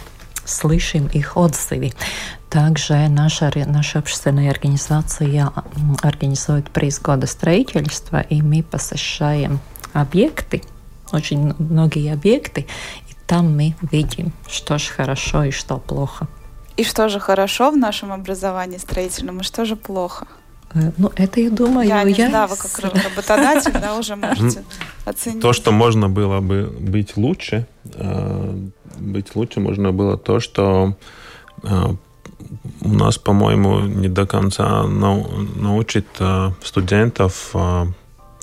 слышим 0.45 1.07
их 1.09 1.37
отзывы. 1.37 1.93
Также 2.51 3.09
наша, 3.09 3.53
наша 3.67 3.99
общественная 3.99 4.51
организация 4.51 5.51
организует 6.03 6.71
приз 6.71 7.01
года 7.01 7.27
строительства, 7.27 8.21
и 8.21 8.43
мы 8.43 8.63
посещаем 8.63 9.61
объекты, 9.93 10.63
очень 11.13 11.55
многие 11.59 12.13
объекты, 12.13 12.67
и 13.09 13.15
там 13.27 13.57
мы 13.57 13.75
видим, 13.91 14.33
что 14.49 14.79
же 14.79 14.91
хорошо 14.91 15.45
и 15.45 15.51
что 15.51 15.79
плохо. 15.79 16.29
И 16.77 16.85
что 16.85 17.09
же 17.09 17.21
хорошо 17.21 17.71
в 17.71 17.77
нашем 17.77 18.13
образовании 18.13 18.79
строительном, 18.79 19.41
и 19.41 19.43
что 19.45 19.65
же 19.65 19.77
плохо? 19.77 20.27
Э, 20.75 20.91
ну, 20.97 21.13
это, 21.17 21.41
я 21.41 21.51
думаю, 21.51 21.89
я... 21.89 22.03
Не 22.03 22.13
я 22.13 22.29
знаю, 22.29 22.49
вы 22.49 22.57
как 22.57 22.79
работодатель, 22.79 23.73
да, 23.73 23.97
уже 23.97 24.17
можете 24.17 24.65
оценить. 25.05 25.41
То, 25.41 25.53
что 25.53 25.71
можно 25.73 26.09
было 26.09 26.41
бы 26.41 26.67
быть 26.81 27.17
лучше, 27.17 27.67
э, 27.85 28.57
быть 28.99 29.37
лучше 29.37 29.61
можно 29.61 29.93
было 29.93 30.17
то, 30.17 30.41
что 30.41 30.97
э, 31.63 31.95
у 32.81 32.89
нас, 32.89 33.19
по-моему, 33.19 33.81
не 33.81 34.09
до 34.09 34.27
конца 34.27 34.85
научит 34.85 36.07
э, 36.19 36.51
студентов 36.63 37.51
э, 37.55 37.87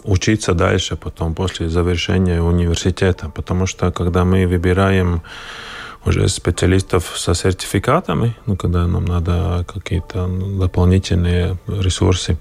учиться 0.03 0.53
дальше 0.53 0.95
потом, 0.95 1.33
после 1.35 1.69
завершения 1.69 2.41
университета. 2.41 3.29
Потому 3.29 3.67
что 3.67 3.91
когда 3.91 4.23
мы 4.23 4.47
выбираем 4.47 5.21
уже 6.05 6.27
специалистов 6.27 7.11
со 7.15 7.35
сертификатами, 7.35 8.35
ну, 8.45 8.55
когда 8.57 8.87
нам 8.87 9.05
надо 9.05 9.65
какие-то 9.71 10.27
дополнительные 10.59 11.57
ресурсы, 11.67 12.37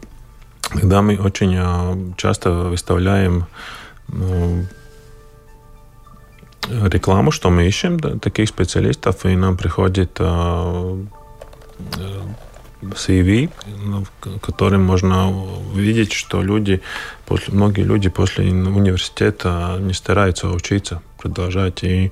тогда 0.72 1.02
мы 1.02 1.16
очень 1.16 2.14
часто 2.16 2.50
выставляем 2.70 3.46
ну, 4.08 4.66
рекламу, 6.70 7.30
что 7.30 7.50
мы 7.50 7.66
ищем 7.66 7.98
таких 7.98 8.48
специалистов, 8.48 9.24
и 9.26 9.36
нам 9.36 9.56
приходит 9.56 10.20
CV, 12.82 13.50
ну, 13.84 14.04
которым 14.40 14.84
можно 14.84 15.30
увидеть, 15.74 16.12
что 16.12 16.42
люди, 16.42 16.80
после, 17.26 17.54
многие 17.54 17.82
люди 17.82 18.08
после 18.08 18.50
университета 18.50 19.76
не 19.80 19.92
стараются 19.92 20.48
учиться, 20.48 21.02
продолжать. 21.18 21.84
И 21.84 22.10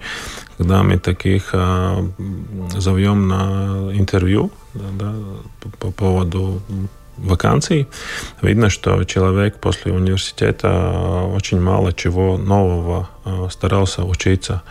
когда 0.59 0.83
мы 0.83 0.99
таких 0.99 1.51
а, 1.53 2.05
зовем 2.77 3.29
на 3.29 3.91
интервью 3.95 4.51
да, 4.75 5.15
по, 5.61 5.69
по 5.71 5.91
поводу 5.91 6.61
вакансий, 7.19 7.87
видно, 8.43 8.71
что 8.71 9.05
человек 9.05 9.61
после 9.61 9.93
университета 9.93 11.25
очень 11.35 11.61
мало 11.61 11.93
чего 11.93 12.39
нового 12.39 13.09
а, 13.25 13.49
старался 13.51 14.05
учиться. 14.05 14.63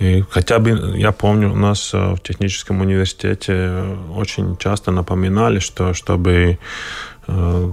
И 0.00 0.24
хотя 0.30 0.58
бы, 0.58 0.96
я 0.96 1.12
помню, 1.12 1.52
у 1.52 1.56
нас 1.56 1.92
э, 1.92 2.14
в 2.14 2.20
техническом 2.20 2.80
университете 2.80 3.84
очень 4.14 4.56
часто 4.56 4.92
напоминали, 4.92 5.58
что 5.58 5.92
чтобы 5.92 6.58
Э, 7.32 7.70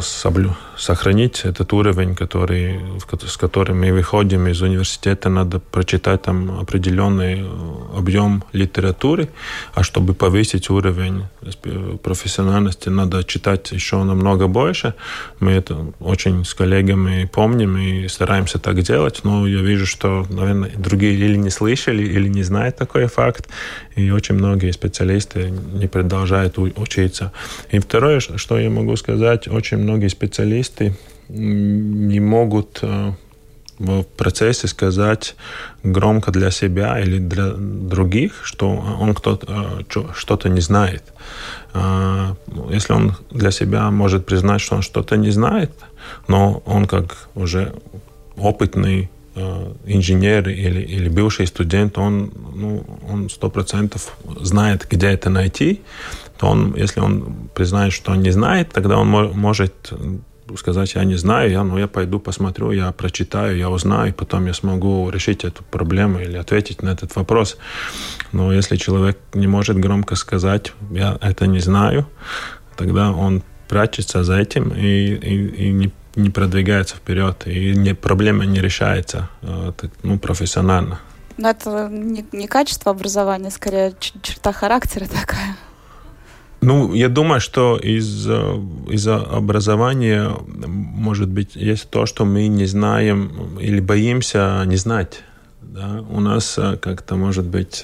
соблю, 0.00 0.56
сохранить 0.76 1.42
этот 1.44 1.72
уровень, 1.72 2.16
который, 2.16 2.80
с 3.26 3.36
которым 3.36 3.80
мы 3.80 3.92
выходим 3.92 4.48
из 4.48 4.62
университета, 4.62 5.28
надо 5.28 5.60
прочитать 5.60 6.22
там 6.22 6.58
определенный 6.58 7.40
э, 7.40 7.98
объем 7.98 8.42
литературы, 8.52 9.28
а 9.74 9.84
чтобы 9.84 10.14
повысить 10.14 10.70
уровень 10.70 11.24
профессиональности, 12.02 12.88
надо 12.88 13.22
читать 13.22 13.70
еще 13.72 14.02
намного 14.02 14.48
больше. 14.48 14.94
Мы 15.38 15.52
это 15.52 15.92
очень 16.00 16.44
с 16.44 16.54
коллегами 16.54 17.30
помним 17.32 17.76
и 17.76 18.08
стараемся 18.08 18.58
так 18.58 18.80
делать, 18.82 19.20
но 19.22 19.46
я 19.46 19.60
вижу, 19.60 19.86
что, 19.86 20.26
наверное, 20.30 20.72
другие 20.76 21.14
или 21.14 21.36
не 21.36 21.50
слышали, 21.50 22.02
или 22.02 22.28
не 22.28 22.42
знают 22.42 22.76
такой 22.76 23.06
факт, 23.06 23.48
и 23.94 24.10
очень 24.10 24.34
многие 24.34 24.72
специалисты 24.72 25.50
не 25.50 25.86
продолжают 25.86 26.58
учиться. 26.58 27.32
И 27.70 27.78
второе, 27.78 28.20
что 28.20 28.58
я 28.58 28.70
могу 28.70 28.79
сказать, 28.96 29.48
очень 29.48 29.78
многие 29.78 30.08
специалисты 30.08 30.94
не 31.28 32.20
могут 32.20 32.80
э, 32.82 33.12
в 33.78 34.02
процессе 34.02 34.66
сказать 34.68 35.36
громко 35.82 36.30
для 36.30 36.50
себя 36.50 37.00
или 37.00 37.18
для 37.18 37.52
других, 37.52 38.40
что 38.42 38.68
он 39.00 39.14
кто-то, 39.14 39.82
э, 39.88 40.00
что-то 40.14 40.48
не 40.48 40.60
знает. 40.60 41.02
А, 41.72 42.34
если 42.70 42.92
он 42.92 43.14
для 43.30 43.50
себя 43.50 43.90
может 43.90 44.26
признать, 44.26 44.60
что 44.60 44.76
он 44.76 44.82
что-то 44.82 45.16
не 45.16 45.30
знает, 45.30 45.70
но 46.28 46.62
он 46.66 46.86
как 46.86 47.28
уже 47.34 47.72
опытный 48.36 49.08
Э, 49.36 49.72
инженер 49.86 50.48
или, 50.48 50.80
или 50.80 51.08
бывший 51.08 51.46
студент, 51.46 51.98
он 51.98 52.32
ну, 52.54 52.84
он 53.08 53.30
сто 53.30 53.48
процентов 53.48 54.16
знает, 54.40 54.88
где 54.90 55.06
это 55.06 55.30
найти, 55.30 55.80
то 56.40 56.46
он, 56.46 56.74
если 56.74 57.00
он 57.00 57.50
признает, 57.54 57.92
что 57.92 58.12
он 58.12 58.22
не 58.22 58.30
знает, 58.30 58.70
тогда 58.72 58.96
он 58.96 59.08
может 59.08 59.92
сказать, 60.56 60.94
я 60.94 61.04
не 61.04 61.16
знаю, 61.16 61.50
я, 61.50 61.62
ну, 61.62 61.78
я 61.78 61.86
пойду 61.86 62.18
посмотрю, 62.18 62.72
я 62.72 62.92
прочитаю, 62.92 63.58
я 63.58 63.68
узнаю, 63.68 64.08
и 64.08 64.12
потом 64.12 64.46
я 64.46 64.54
смогу 64.54 65.10
решить 65.10 65.44
эту 65.44 65.62
проблему 65.64 66.18
или 66.18 66.38
ответить 66.38 66.82
на 66.82 66.90
этот 66.90 67.14
вопрос. 67.14 67.58
Но 68.32 68.54
если 68.54 68.76
человек 68.76 69.18
не 69.34 69.48
может 69.48 69.76
громко 69.76 70.16
сказать, 70.16 70.72
я 70.90 71.18
это 71.20 71.46
не 71.46 71.60
знаю, 71.60 72.06
тогда 72.76 73.12
он 73.12 73.42
прячется 73.68 74.24
за 74.24 74.38
этим 74.38 74.70
и, 74.70 75.14
и, 75.14 75.68
и 75.68 75.72
не 75.72 75.92
не 76.16 76.28
продвигается 76.28 76.96
вперед, 76.96 77.46
и 77.46 77.72
не, 77.76 77.94
проблема 77.94 78.44
не 78.44 78.60
решается 78.60 79.28
э, 79.42 79.72
ну, 80.02 80.18
профессионально. 80.18 80.98
Но 81.36 81.50
это 81.50 81.88
не, 81.88 82.26
не 82.32 82.48
качество 82.48 82.90
образования, 82.90 83.50
скорее 83.50 83.94
черта 84.00 84.52
характера 84.52 85.06
такая. 85.06 85.56
Ну, 86.60 86.92
я 86.94 87.08
думаю, 87.08 87.40
что 87.40 87.76
из, 87.76 88.28
э, 88.28 88.60
из-за 88.90 89.16
образования, 89.16 90.30
может 90.46 91.28
быть, 91.28 91.56
есть 91.56 91.88
то, 91.90 92.06
что 92.06 92.24
мы 92.24 92.48
не 92.48 92.66
знаем 92.66 93.58
или 93.58 93.80
боимся 93.80 94.62
не 94.66 94.76
знать. 94.76 95.22
Да? 95.62 96.04
У 96.10 96.20
нас 96.20 96.58
э, 96.58 96.76
как-то, 96.76 97.16
может 97.16 97.46
быть, 97.46 97.82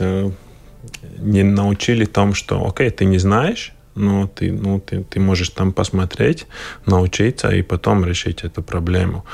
не 1.19 1.43
научили 1.43 2.05
тому, 2.05 2.35
что, 2.35 2.67
окей, 2.67 2.91
ты 2.91 3.07
не 3.07 3.19
знаешь, 3.19 3.73
но 3.95 4.27
ты, 4.27 4.53
ну, 4.53 4.79
ты, 4.79 5.03
ты 5.05 5.21
можешь 5.21 5.49
там 5.51 5.73
посмотреть, 5.73 6.47
научиться 6.87 7.49
и 7.49 7.63
потом 7.63 8.05
решить 8.05 8.45
эту 8.45 8.63
проблему. 8.63 9.25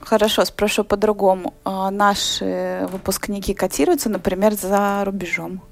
Хорошо, 0.00 0.44
спрошу 0.44 0.84
по-другому. 0.84 1.54
А 1.64 1.90
наши 1.90 2.86
выпускники 2.92 3.54
котируются, 3.54 4.10
например, 4.10 4.54
за 4.54 5.04
рубежом? 5.04 5.62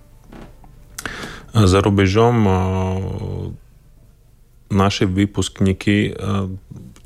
За 1.53 1.81
рубежом 1.81 2.47
а, 2.49 3.53
наши 4.71 5.07
выпускники 5.07 6.15
а, 6.17 6.51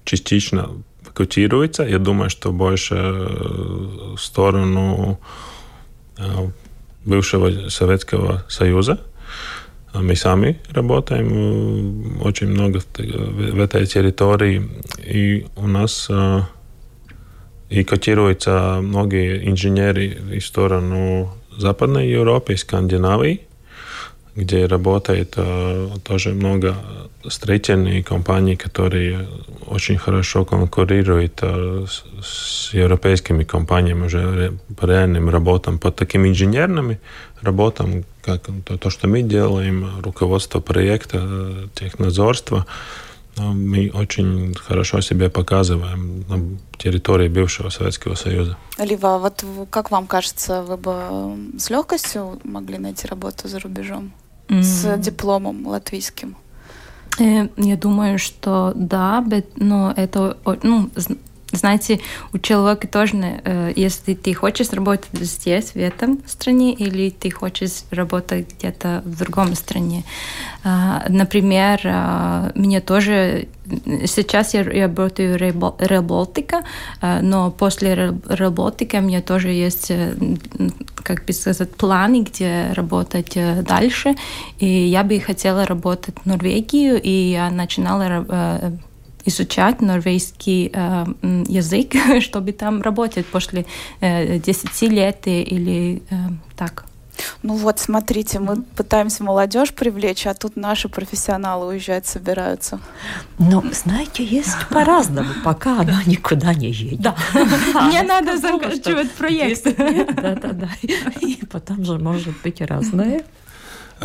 частично 0.05 0.71
котируются. 1.15 1.85
Я 1.85 1.99
думаю, 1.99 2.29
что 2.29 2.53
больше 2.53 2.95
в 2.95 4.19
сторону 4.19 5.21
бывшего 7.05 7.69
Советского 7.69 8.45
Союза. 8.49 9.01
Мы 9.95 10.17
сами 10.17 10.61
работаем 10.71 12.21
очень 12.21 12.49
много 12.49 12.81
в 12.99 13.61
этой 13.61 13.87
территории, 13.87 14.69
и 15.05 15.47
у 15.55 15.69
нас 15.69 16.11
и 17.71 17.85
котируются 17.85 18.81
многие 18.83 19.49
инженеры 19.49 20.17
в 20.21 20.41
сторону 20.41 21.33
Западной 21.57 22.09
Европы, 22.09 22.57
Скандинавии. 22.57 23.47
Где 24.37 24.67
работает 24.67 25.37
тоже 26.03 26.35
много 26.35 26.75
строительных 27.29 28.05
компаний, 28.05 28.57
которые 28.57 29.29
очень 29.67 29.97
хорошо 29.97 30.45
конкурируют 30.45 31.41
с 31.43 32.75
европейскими 32.75 33.45
компаниями 33.45 34.07
уже 34.07 34.53
по 34.77 34.87
реальным 34.87 35.31
работам, 35.31 35.79
по 35.79 35.91
таким 35.91 36.27
инженерным 36.27 36.99
работам, 37.41 38.05
как 38.23 38.43
то, 38.81 38.91
что 38.91 39.09
мы 39.09 39.23
делаем, 39.23 40.01
руководство 40.03 40.61
проекта, 40.61 41.69
технадзорство– 41.75 42.67
мы 43.37 43.91
очень 43.95 44.55
хорошо 44.55 45.01
себя 45.01 45.29
показываем 45.29 46.25
на 46.29 46.59
территории 46.79 47.29
бывшего 47.29 47.69
Советского 47.69 48.15
Союза. 48.15 48.57
Лива, 48.79 49.19
вот 49.19 49.45
как 49.71 49.91
вам 49.91 50.07
кажется, 50.07 50.63
вы 50.63 50.77
бы 50.77 51.37
с 51.59 51.71
легкостью 51.71 52.41
могли 52.45 52.79
найти 52.79 53.07
работу 53.07 53.49
за 53.49 53.59
рубежом 53.59 54.13
mm. 54.49 54.63
с 54.63 54.99
дипломом 54.99 55.67
латвийским? 55.67 56.37
Э, 57.19 57.49
я 57.57 57.77
думаю, 57.77 58.19
что 58.19 58.73
да, 58.75 59.25
но 59.57 59.93
это 59.97 60.37
ну, 60.63 60.91
знаете, 61.55 62.01
у 62.33 62.39
человека 62.39 62.89
тоже, 62.89 63.41
э, 63.45 63.73
если 63.77 64.15
ты 64.15 64.35
хочешь 64.35 64.71
работать 64.71 65.09
здесь, 65.13 65.75
в 65.75 65.77
этом 65.77 66.19
стране, 66.27 66.73
или 66.73 67.11
ты 67.11 67.31
хочешь 67.31 67.85
работать 67.91 68.55
где-то 68.59 69.03
в 69.05 69.19
другом 69.19 69.55
стране. 69.55 70.05
А, 70.63 71.05
например, 71.09 71.81
а, 71.85 72.53
мне 72.55 72.81
тоже 72.81 73.49
сейчас 74.07 74.55
я 74.55 74.63
работаю 74.63 75.35
в 75.35 75.37
Реболтика, 75.81 76.65
но 77.01 77.51
после 77.51 77.95
Реболтика 78.29 78.97
у 78.97 79.01
меня 79.01 79.23
тоже 79.23 79.49
есть, 79.49 79.91
э, 79.91 80.15
как 80.97 81.25
бы 81.25 81.33
сказать, 81.33 81.75
планы, 81.75 82.23
где 82.23 82.73
работать 82.73 83.37
э, 83.37 83.63
дальше. 83.63 84.15
И 84.59 84.67
я 84.67 85.03
бы 85.03 85.19
хотела 85.21 85.67
работать 85.67 86.15
в 86.23 86.27
Норвегию, 86.27 87.01
и 87.01 87.11
я 87.11 87.51
начинала 87.51 88.25
изучать 89.25 89.81
норвежский 89.81 90.71
э, 90.73 91.05
язык, 91.49 91.95
чтобы 92.21 92.53
там 92.53 92.83
работать 92.83 93.27
после 93.27 93.67
э, 94.01 94.39
10 94.39 94.83
лет 94.83 95.27
или 95.27 96.03
э, 96.11 96.15
так. 96.57 96.85
Ну 97.43 97.55
вот, 97.55 97.79
смотрите, 97.79 98.39
мы 98.41 98.63
пытаемся 98.63 99.23
молодежь 99.23 99.73
привлечь, 99.73 100.27
а 100.27 100.35
тут 100.35 100.57
наши 100.57 100.89
профессионалы 100.89 101.67
уезжать 101.67 102.07
собираются. 102.07 102.81
Ну, 103.39 103.63
знаете, 103.73 104.25
есть 104.25 104.57
по-разному, 104.71 105.29
пока 105.45 105.81
она 105.81 106.03
никуда 106.07 106.55
не 106.55 106.71
едет. 106.71 107.01
Да. 107.01 107.17
Мне 107.83 108.03
надо 108.03 108.37
заканчивать 108.39 109.11
проект. 109.13 109.65
Да, 109.65 110.35
да, 110.35 110.53
да. 110.53 110.69
И 111.21 111.37
потом 111.47 111.85
же 111.85 111.99
может 111.99 112.35
быть 112.43 112.61
разное. 112.61 113.23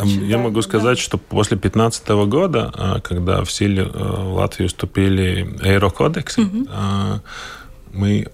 Я 0.04 0.38
могу 0.38 0.62
сказать, 0.62 0.98
что 0.98 1.18
после 1.18 1.56
2015 1.56 2.08
года, 2.26 2.72
а, 2.74 3.00
когда 3.00 3.44
в 3.44 3.50
силе 3.50 3.82
а, 3.82 4.24
в 4.24 4.34
Латвии 4.34 4.66
вступили 4.66 5.56
эйрокодексы, 5.62 6.42
угу. 6.42 6.66
мы 7.92 8.26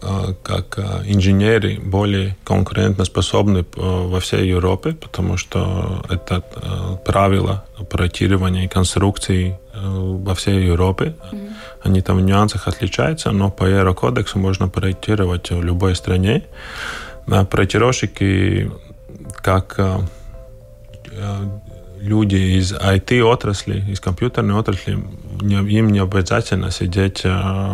как 0.43 0.79
инженеры 1.07 1.79
более 1.81 2.37
конкурентоспособны 2.45 3.65
во 3.77 4.21
всей 4.21 4.49
Европе, 4.49 4.93
потому 4.93 5.37
что 5.37 6.05
это 6.11 6.43
правила 7.05 7.65
проектирования 7.91 8.65
и 8.65 8.69
конструкции 8.69 9.59
во 9.75 10.35
всей 10.35 10.67
Европе. 10.67 11.15
Угу. 11.33 11.41
Они 11.85 12.03
там 12.03 12.19
в 12.19 12.21
нюансах 12.21 12.69
отличаются, 12.69 13.31
но 13.31 13.51
по 13.51 13.67
Аэрокодексу 13.67 14.39
можно 14.39 14.69
проектировать 14.69 15.51
в 15.51 15.63
любой 15.63 15.95
стране. 15.95 16.43
Проектировщики 17.27 18.71
как 19.43 19.79
Э, 19.79 20.01
люди 22.01 22.37
из 22.59 22.73
IT-отрасли, 22.73 23.83
из 23.91 24.01
компьютерной 24.01 24.55
отрасли, 24.55 24.99
им 25.43 25.91
не 25.91 25.99
обязательно 25.99 26.71
сидеть 26.71 27.23
э, 27.25 27.29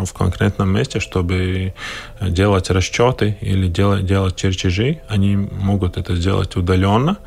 в 0.04 0.12
конкретном 0.12 0.72
месте, 0.72 1.00
чтобы 1.00 1.74
делать 2.20 2.70
расчеты 2.70 3.36
или 3.40 3.68
делать, 3.68 4.04
делать 4.04 4.36
чертежи. 4.36 5.00
Они 5.08 5.36
могут 5.36 5.96
это 5.96 6.16
сделать 6.16 6.56
удаленно. 6.56 7.18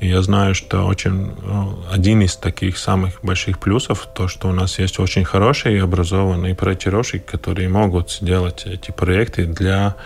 И 0.00 0.08
я 0.08 0.22
знаю, 0.22 0.54
что 0.54 0.84
очень 0.86 1.32
э, 1.42 1.92
один 1.92 2.22
из 2.22 2.36
таких 2.36 2.78
самых 2.78 3.20
больших 3.22 3.58
плюсов, 3.58 4.08
то, 4.14 4.28
что 4.28 4.48
у 4.48 4.52
нас 4.52 4.78
есть 4.78 4.98
очень 4.98 5.24
хорошие 5.24 5.76
и 5.76 5.80
образованные 5.80 6.54
проектировщики, 6.54 7.24
которые 7.24 7.68
могут 7.68 8.10
сделать 8.10 8.64
эти 8.66 8.90
проекты 8.90 9.46
для 9.46 9.96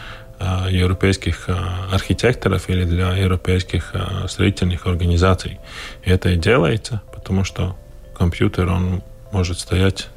европейских 0.70 1.48
э, 1.48 1.54
архитекторов 1.90 2.68
или 2.68 2.84
для 2.84 3.12
европейских 3.16 3.90
э, 3.94 4.28
строительных 4.28 4.86
организаций. 4.86 5.58
И 6.04 6.10
это 6.10 6.30
и 6.30 6.36
делается, 6.36 7.02
потому 7.12 7.44
что 7.44 7.76
компьютер, 8.16 8.68
он 8.68 9.02
может 9.32 9.58
стоять 9.58 10.08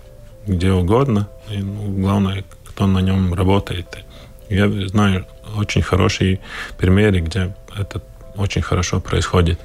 где 0.45 0.71
угодно, 0.71 1.27
и 1.49 1.57
ну, 1.57 2.01
главное, 2.01 2.43
кто 2.65 2.87
на 2.87 2.99
нем 2.99 3.33
работает. 3.33 3.87
Я 4.49 4.69
знаю 4.87 5.25
очень 5.57 5.81
хорошие 5.81 6.39
примеры, 6.77 7.21
где 7.21 7.55
это 7.77 8.01
очень 8.35 8.61
хорошо 8.61 8.99
происходит. 8.99 9.59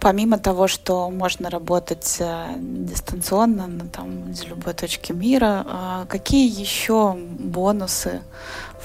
Помимо 0.00 0.38
того, 0.38 0.66
что 0.66 1.08
можно 1.08 1.48
работать 1.48 2.20
дистанционно 2.58 3.86
там, 3.92 4.32
из 4.32 4.44
любой 4.44 4.74
точки 4.74 5.12
мира, 5.12 6.04
какие 6.08 6.48
еще 6.48 7.14
бонусы 7.14 8.22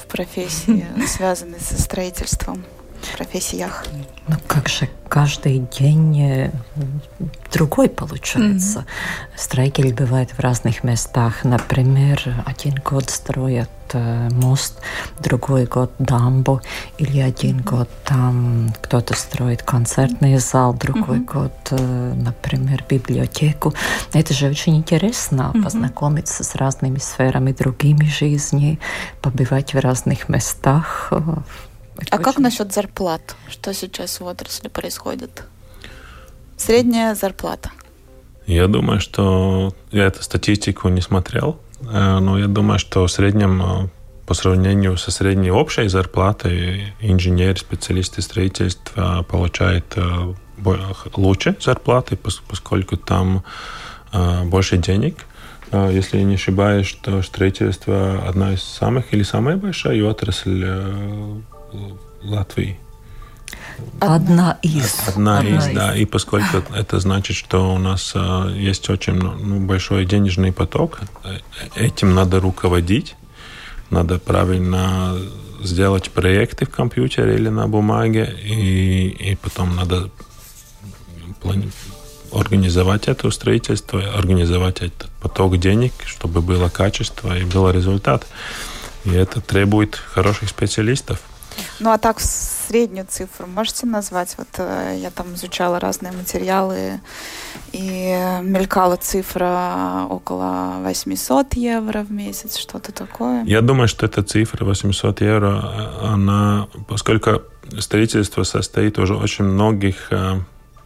профессии, 0.08 0.86
связанной 1.08 1.60
со 1.60 1.82
строительством, 1.82 2.64
профессиях? 3.18 3.86
Ну 4.28 4.36
как 4.48 4.68
же 4.68 4.90
каждый 5.08 5.60
день 5.60 6.22
э, 6.22 6.52
другой 7.52 7.90
получается. 7.90 8.80
Mm-hmm. 8.80 9.38
Строители 9.38 9.92
бывают 9.92 10.32
в 10.32 10.40
разных 10.40 10.84
местах. 10.84 11.44
Например, 11.44 12.22
один 12.46 12.76
год 12.84 13.10
строят 13.10 13.70
э, 13.94 14.30
мост, 14.32 14.80
другой 15.20 15.66
год 15.66 15.92
дамбу, 15.98 16.62
или 16.98 17.20
один 17.20 17.60
mm-hmm. 17.60 17.70
год 17.70 17.90
там 18.04 18.74
кто-то 18.82 19.16
строит 19.16 19.64
концертный 19.64 20.38
зал, 20.40 20.74
другой 20.74 21.20
mm-hmm. 21.20 21.34
год, 21.34 21.54
э, 21.72 22.14
например, 22.16 22.84
библиотеку. 22.90 23.74
Это 24.14 24.34
же 24.34 24.50
очень 24.50 24.76
интересно, 24.76 25.52
mm-hmm. 25.54 25.64
познакомиться 25.64 26.44
с 26.44 26.56
разными 26.56 27.00
сферами 27.00 27.54
другими 27.54 28.06
жизни, 28.06 28.80
побывать 29.22 29.74
в 29.74 29.80
разных 29.80 30.28
местах, 30.30 31.14
это 31.98 32.08
а 32.12 32.16
очень... 32.16 32.24
как 32.24 32.38
насчет 32.38 32.74
зарплат? 32.74 33.36
Что 33.50 33.74
сейчас 33.74 34.20
в 34.20 34.26
отрасли 34.26 34.68
происходит? 34.68 35.44
Средняя 36.58 37.14
зарплата. 37.16 37.72
Я 38.48 38.68
думаю, 38.68 39.02
что 39.02 39.74
я 39.92 40.06
эту 40.06 40.24
статистику 40.24 40.88
не 40.88 41.02
смотрел, 41.02 41.60
э, 41.82 42.20
но 42.20 42.40
я 42.40 42.48
думаю, 42.48 42.80
что 42.80 43.06
в 43.06 43.12
среднем 43.12 43.62
э, 43.62 43.88
по 44.26 44.34
сравнению 44.34 44.98
со 44.98 45.12
средней 45.12 45.52
общей 45.52 45.88
зарплатой 45.90 46.94
инженер, 47.02 47.60
специалисты 47.60 48.22
строительства 48.22 49.26
получают 49.30 49.86
э, 49.98 50.34
лучше 51.16 51.56
зарплаты, 51.60 52.18
поскольку 52.18 52.98
там 52.98 53.44
больше 54.46 54.78
денег. 54.78 55.26
Если 55.72 56.18
я 56.18 56.24
не 56.24 56.36
ошибаюсь, 56.36 56.88
что 56.88 57.22
строительство 57.22 58.24
одна 58.28 58.54
из 58.54 58.64
самых 58.64 59.14
или 59.14 59.24
самая 59.24 59.58
большая 59.58 60.02
отрасль 60.04 60.66
Латвии. 62.24 62.78
Одна 64.00 64.58
из. 64.62 64.96
Одна, 65.08 65.40
Одна 65.40 65.58
из, 65.58 65.68
из, 65.68 65.74
да. 65.74 65.96
И 65.96 66.06
поскольку 66.06 66.58
это 66.76 67.00
значит, 67.00 67.36
что 67.36 67.74
у 67.74 67.78
нас 67.78 68.12
а, 68.16 68.50
есть 68.50 68.90
очень 68.90 69.14
ну, 69.14 69.60
большой 69.66 70.06
денежный 70.06 70.52
поток, 70.52 71.00
э, 71.24 71.40
этим 71.76 72.14
надо 72.14 72.40
руководить, 72.40 73.16
надо 73.90 74.20
правильно 74.20 75.16
сделать 75.64 76.12
проекты 76.12 76.66
в 76.66 76.70
компьютере 76.70 77.36
или 77.36 77.50
на 77.50 77.68
бумаге, 77.68 78.36
и, 78.44 79.10
и 79.10 79.36
потом 79.36 79.76
надо 79.76 80.10
организовать 82.32 83.08
это 83.08 83.32
строительство, 83.32 84.02
организовать 84.14 84.82
этот 84.82 85.10
поток 85.22 85.58
денег, 85.58 85.94
чтобы 86.06 86.42
было 86.42 86.70
качество 86.70 87.38
и 87.38 87.44
был 87.44 87.70
результат. 87.70 88.28
И 89.06 89.12
это 89.12 89.40
требует 89.42 89.96
хороших 89.96 90.50
специалистов. 90.50 91.22
Ну 91.80 91.92
а 91.92 91.98
так 91.98 92.20
среднюю 92.20 93.06
цифру 93.10 93.48
можете 93.48 93.86
назвать? 93.86 94.36
Вот 94.38 94.48
э, 94.58 94.98
я 94.98 95.12
там 95.12 95.34
изучала 95.36 95.80
разные 95.80 96.12
материалы 96.12 97.00
и 97.72 98.40
мелькала 98.42 98.98
цифра 98.98 100.06
около 100.10 100.78
800 100.82 101.54
евро 101.56 102.04
в 102.04 102.12
месяц, 102.12 102.58
что-то 102.58 102.92
такое. 102.92 103.44
Я 103.46 103.62
думаю, 103.62 103.88
что 103.88 104.06
эта 104.06 104.24
цифра 104.24 104.66
800 104.66 105.22
евро, 105.22 106.00
э, 106.02 106.06
она, 106.06 106.68
поскольку 106.88 107.42
строительство 107.80 108.44
состоит 108.44 108.98
уже 109.00 109.16
очень 109.16 109.46
многих 109.46 110.12
э, 110.12 110.40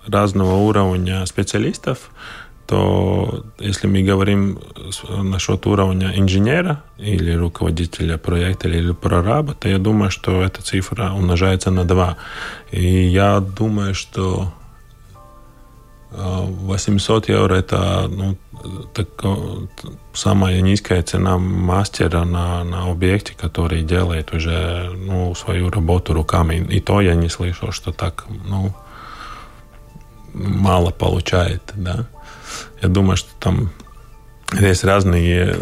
разного 0.07 0.55
уровня 0.55 1.25
специалистов, 1.25 2.11
то 2.71 3.43
если 3.59 3.87
мы 3.87 4.01
говорим 4.01 4.57
насчет 5.09 5.67
уровня 5.67 6.13
инженера 6.15 6.83
или 6.97 7.33
руководителя 7.33 8.17
проекта 8.17 8.69
или 8.69 8.93
прораба, 8.93 9.53
то 9.53 9.67
я 9.67 9.77
думаю, 9.77 10.09
что 10.09 10.41
эта 10.41 10.61
цифра 10.61 11.11
умножается 11.11 11.69
на 11.69 11.83
2. 11.83 12.15
И 12.71 13.07
я 13.09 13.41
думаю, 13.41 13.93
что 13.93 14.53
800 16.11 17.27
евро 17.27 17.55
это 17.55 18.07
ну, 18.07 18.37
так, 18.93 19.09
самая 20.13 20.61
низкая 20.61 21.03
цена 21.03 21.37
мастера 21.37 22.23
на, 22.23 22.63
на 22.63 22.89
объекте, 22.89 23.33
который 23.33 23.83
делает 23.83 24.33
уже 24.33 24.91
ну, 24.95 25.35
свою 25.35 25.69
работу 25.69 26.13
руками. 26.13 26.65
И 26.69 26.79
то 26.79 27.01
я 27.01 27.15
не 27.15 27.27
слышал, 27.27 27.73
что 27.73 27.91
так 27.91 28.27
ну, 28.45 28.73
мало 30.33 30.91
получает. 30.91 31.73
Да? 31.75 32.07
Я 32.81 32.89
думаю, 32.89 33.17
что 33.17 33.29
там 33.39 33.71
есть 34.59 34.83
разные, 34.83 35.55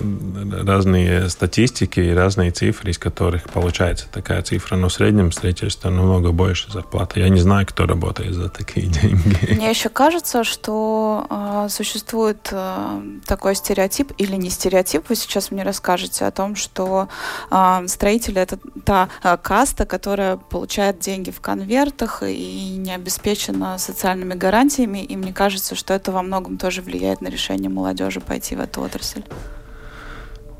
разные 0.63 1.29
статистики 1.29 1.99
и 1.99 2.11
разные 2.11 2.51
цифры, 2.51 2.89
из 2.91 2.97
которых 2.97 3.43
получается 3.49 4.07
такая 4.11 4.41
цифра. 4.41 4.75
Но 4.75 4.89
в 4.89 4.93
среднем 4.93 5.31
строительство 5.31 5.89
намного 5.89 6.31
больше 6.31 6.71
зарплаты. 6.71 7.19
Я 7.19 7.29
не 7.29 7.39
знаю, 7.39 7.67
кто 7.67 7.85
работает 7.85 8.33
за 8.33 8.49
такие 8.49 8.87
деньги. 9.01 9.53
Мне 9.53 9.69
еще 9.69 9.89
кажется, 9.89 10.43
что 10.43 11.27
э, 11.29 11.67
существует 11.69 12.49
э, 12.51 13.01
такой 13.25 13.55
стереотип 13.55 14.11
или 14.17 14.35
не 14.35 14.49
стереотип, 14.49 15.09
вы 15.09 15.15
сейчас 15.15 15.51
мне 15.51 15.63
расскажете 15.63 16.25
о 16.25 16.31
том, 16.31 16.55
что 16.55 17.09
э, 17.51 17.87
строители 17.87 18.41
это 18.41 18.57
та 18.85 19.09
э, 19.23 19.37
каста, 19.37 19.85
которая 19.85 20.37
получает 20.37 20.99
деньги 20.99 21.29
в 21.29 21.41
конвертах 21.41 22.23
и 22.25 22.75
не 22.77 22.93
обеспечена 22.93 23.77
социальными 23.77 24.33
гарантиями. 24.33 25.03
И 25.03 25.15
мне 25.15 25.31
кажется, 25.31 25.75
что 25.75 25.93
это 25.93 26.11
во 26.11 26.23
многом 26.23 26.57
тоже 26.57 26.81
влияет 26.81 27.21
на 27.21 27.27
решение 27.27 27.69
молодежи 27.69 28.19
пойти 28.19 28.55
в 28.55 28.59
эту 28.59 28.78
эту 28.79 28.85
отрасль? 28.85 29.23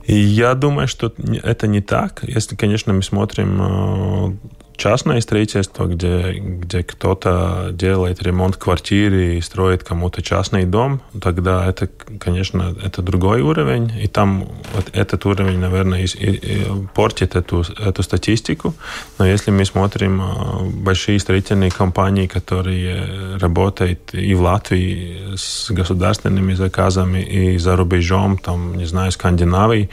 Я 0.06 0.56
думаю, 0.56 0.88
что 0.88 1.14
это 1.44 1.68
не 1.68 1.82
так. 1.82 2.24
Если, 2.24 2.56
конечно, 2.56 2.94
мы 2.94 3.04
смотрим 3.04 3.62
э, 3.62 4.38
частное 4.80 5.22
строительство, 5.22 5.86
где, 5.86 6.32
где 6.40 6.84
кто-то 6.84 7.70
делает 7.72 8.24
ремонт 8.24 8.56
квартиры 8.56 9.36
и 9.36 9.42
строит 9.42 9.84
кому-то 9.84 10.22
частный 10.22 10.66
дом, 10.66 11.02
тогда 11.22 11.68
это, 11.70 11.90
конечно, 12.20 12.76
это 12.84 13.02
другой 13.02 13.42
уровень. 13.42 13.92
И 14.02 14.08
там 14.08 14.48
вот 14.74 14.86
этот 14.94 15.26
уровень, 15.26 15.60
наверное, 15.60 16.00
и, 16.00 16.06
и, 16.06 16.32
и 16.32 16.66
портит 16.96 17.36
эту, 17.36 17.62
эту 17.62 18.04
статистику. 18.04 18.74
Но 19.20 19.28
если 19.28 19.52
мы 19.52 19.66
смотрим 19.66 20.22
э, 20.22 20.70
большие 20.84 21.20
строительные 21.20 21.72
компании, 21.72 22.28
которые 22.28 23.38
работают 23.38 24.00
и 24.14 24.34
в 24.34 24.42
Латвии 24.42 25.36
с 25.36 25.72
государственными 25.72 26.54
заказами, 26.54 27.22
и 27.22 27.58
за 27.58 27.76
рубежом, 27.76 28.38
там, 28.38 28.78
не 28.78 28.86
знаю, 28.86 29.12
Скандинавии, 29.12 29.90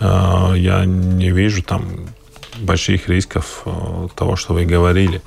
э, 0.00 0.54
я 0.56 0.84
не 0.84 1.30
вижу 1.30 1.62
там 1.62 1.84
больших 2.64 3.08
рисков 3.08 3.62
э, 3.64 4.08
того, 4.14 4.36
что 4.36 4.54
вы 4.54 4.64
говорили. 4.64 5.22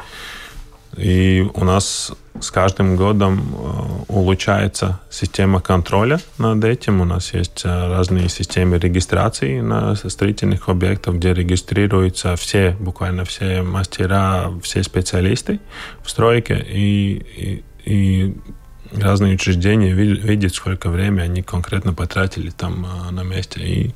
И 0.95 1.45
у 1.53 1.63
нас 1.63 2.11
с 2.39 2.51
каждым 2.51 2.95
годом 2.95 3.39
э, 3.39 4.03
улучшается 4.07 4.99
система 5.09 5.61
контроля 5.61 6.19
над 6.37 6.63
этим. 6.63 7.01
У 7.01 7.05
нас 7.05 7.33
есть 7.33 7.63
э, 7.65 7.67
разные 7.67 8.29
системы 8.29 8.77
регистрации 8.79 9.59
на 9.59 9.95
строительных 9.95 10.69
объектах, 10.69 11.15
где 11.15 11.33
регистрируются 11.33 12.35
все, 12.35 12.75
буквально 12.79 13.25
все 13.25 13.61
мастера, 13.61 14.51
все 14.63 14.83
специалисты 14.83 15.59
в 16.03 16.09
стройке. 16.09 16.65
И, 16.67 17.63
и, 17.85 17.91
и 17.91 18.35
разные 19.01 19.35
учреждения 19.35 19.91
видят, 19.91 20.53
сколько 20.53 20.89
времени 20.89 21.21
они 21.21 21.41
конкретно 21.41 21.93
потратили 21.93 22.49
там 22.49 22.85
э, 22.85 23.11
на 23.11 23.23
месте 23.23 23.61
и, 23.61 23.95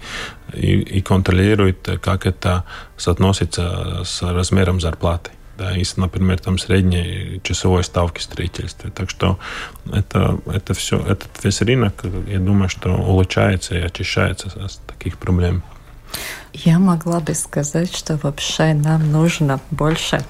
и, 0.54 0.80
и 0.80 1.02
контролируют, 1.02 1.88
как 2.02 2.26
это 2.26 2.64
соотносится 2.98 4.04
с 4.04 4.22
размером 4.22 4.80
зарплаты. 4.82 5.32
Да, 5.58 5.78
и, 5.78 5.84
например, 5.98 6.40
там 6.40 6.58
средней 6.58 7.40
часовой 7.44 7.84
ставки 7.84 8.20
строительства. 8.20 8.90
Так 8.90 9.10
что 9.10 9.38
это, 9.94 10.40
это 10.48 10.74
все, 10.74 11.00
этот 11.00 11.30
весь 11.44 11.62
рынок, 11.62 12.04
я 12.28 12.40
думаю, 12.40 12.68
что 12.68 12.96
улучшается 12.96 13.76
и 13.76 13.82
очищается 13.82 14.48
от 14.48 14.80
таких 14.88 15.18
проблем. 15.18 15.62
Я 16.54 16.80
могла 16.80 17.20
бы 17.20 17.34
сказать, 17.34 17.96
что 17.96 18.18
вообще 18.18 18.74
нам 18.74 19.12
нужно 19.12 19.60
больше 19.70 20.24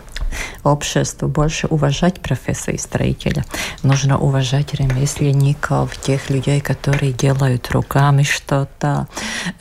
обществу 0.64 1.28
больше 1.28 1.68
уважать 1.68 2.22
профессии 2.22 2.78
строителя. 2.78 3.46
Нужно 3.84 4.18
уважать 4.18 4.74
ремесленников, 4.74 5.98
тех 5.98 6.30
людей, 6.30 6.62
которые 6.62 7.12
делают 7.12 7.72
руками 7.72 8.24
что-то. 8.24 9.08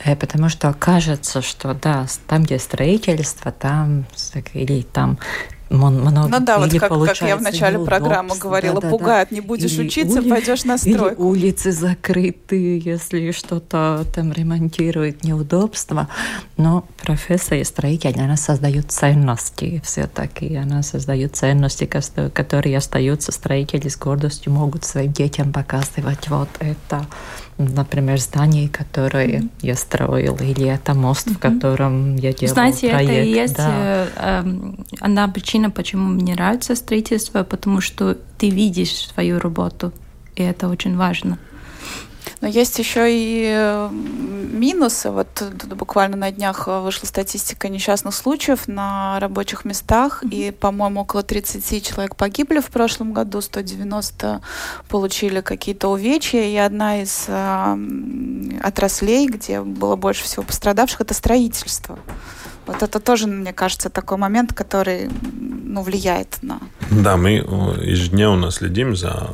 Э, 0.03 0.15
потому 0.15 0.49
что 0.49 0.73
кажется, 0.73 1.41
что 1.41 1.73
да, 1.73 2.05
там, 2.27 2.43
где 2.43 2.59
строительство, 2.59 3.51
там 3.51 4.05
или 4.53 4.81
там 4.81 5.17
много. 5.77 6.27
Ну 6.27 6.45
да, 6.45 6.59
вот 6.59 6.71
как, 6.71 6.89
как 6.89 7.21
я 7.21 7.37
в 7.37 7.41
начале 7.41 7.79
программы 7.79 8.37
говорила, 8.37 8.75
да, 8.75 8.81
да, 8.81 8.89
пугают, 8.89 9.29
да. 9.29 9.35
не 9.35 9.41
будешь 9.41 9.73
или 9.73 9.87
учиться, 9.87 10.19
ули... 10.19 10.29
пойдешь 10.29 10.63
на 10.65 10.77
стройку. 10.77 11.05
Или 11.05 11.29
улицы 11.29 11.71
закрыты, 11.71 12.81
если 12.83 13.31
что-то 13.31 14.05
там 14.13 14.31
ремонтируют, 14.31 15.23
неудобства. 15.23 16.07
Но 16.57 16.85
профессия 17.01 17.63
строитель, 17.63 18.19
она 18.19 18.37
создает 18.37 18.91
ценности 18.91 19.81
все-таки. 19.83 20.55
Она 20.55 20.83
создает 20.83 21.35
ценности, 21.35 21.85
которые 21.85 22.77
остаются 22.77 23.31
строители 23.31 23.87
с 23.87 23.97
гордостью, 23.97 24.53
могут 24.53 24.83
своим 24.83 25.11
детям 25.11 25.53
показывать 25.53 26.29
вот 26.29 26.49
это 26.59 27.07
например, 27.65 28.19
здание, 28.19 28.69
которое 28.69 29.27
mm-hmm. 29.27 29.49
я 29.61 29.75
строил, 29.75 30.35
или 30.37 30.67
это 30.67 30.93
мост, 30.93 31.27
mm-hmm. 31.27 31.33
в 31.33 31.39
котором 31.39 32.15
я 32.15 32.33
делал 32.33 32.53
Знаете, 32.53 32.89
проект. 32.89 33.11
это 33.11 33.21
и 33.21 33.31
есть 33.31 33.57
да. 33.57 33.69
э, 33.71 34.07
э, 34.15 34.73
одна 34.99 35.27
причина, 35.27 35.69
почему 35.69 36.07
мне 36.09 36.33
нравится 36.33 36.75
строительство, 36.75 37.43
потому 37.43 37.81
что 37.81 38.17
ты 38.37 38.49
видишь 38.49 39.07
свою 39.13 39.39
работу, 39.39 39.91
и 40.35 40.43
это 40.43 40.67
очень 40.67 40.97
важно. 40.97 41.37
Но 42.41 42.47
есть 42.47 42.77
еще 42.79 43.05
и 43.07 43.89
минусы. 44.51 45.09
Вот 45.09 45.43
буквально 45.75 46.17
на 46.17 46.31
днях 46.31 46.67
э, 46.67 46.79
вышла 46.81 47.05
статистика 47.05 47.69
несчастных 47.69 48.13
случаев 48.13 48.67
на 48.67 49.19
рабочих 49.19 49.65
местах, 49.65 50.23
mm-hmm. 50.23 50.29
и, 50.29 50.51
по-моему, 50.51 51.01
около 51.01 51.23
30 51.23 51.87
человек 51.87 52.15
погибли 52.15 52.59
в 52.59 52.67
прошлом 52.67 53.13
году, 53.13 53.41
190 53.41 54.41
получили 54.87 55.41
какие-то 55.41 55.89
увечья, 55.89 56.43
и 56.43 56.55
одна 56.57 57.01
из 57.01 57.25
э, 57.27 57.77
отраслей, 58.61 59.27
где 59.27 59.61
было 59.61 59.95
больше 59.95 60.23
всего 60.23 60.43
пострадавших, 60.43 61.01
это 61.01 61.13
строительство. 61.13 61.97
Вот 62.67 62.83
это 62.83 62.99
тоже, 62.99 63.27
мне 63.27 63.53
кажется, 63.53 63.89
такой 63.89 64.17
момент, 64.17 64.53
который 64.53 65.09
ну, 65.31 65.81
влияет 65.81 66.37
на... 66.41 66.59
Да, 66.91 67.17
мы 67.17 67.31
ежедневно 67.81 68.51
следим 68.51 68.95
за 68.95 69.31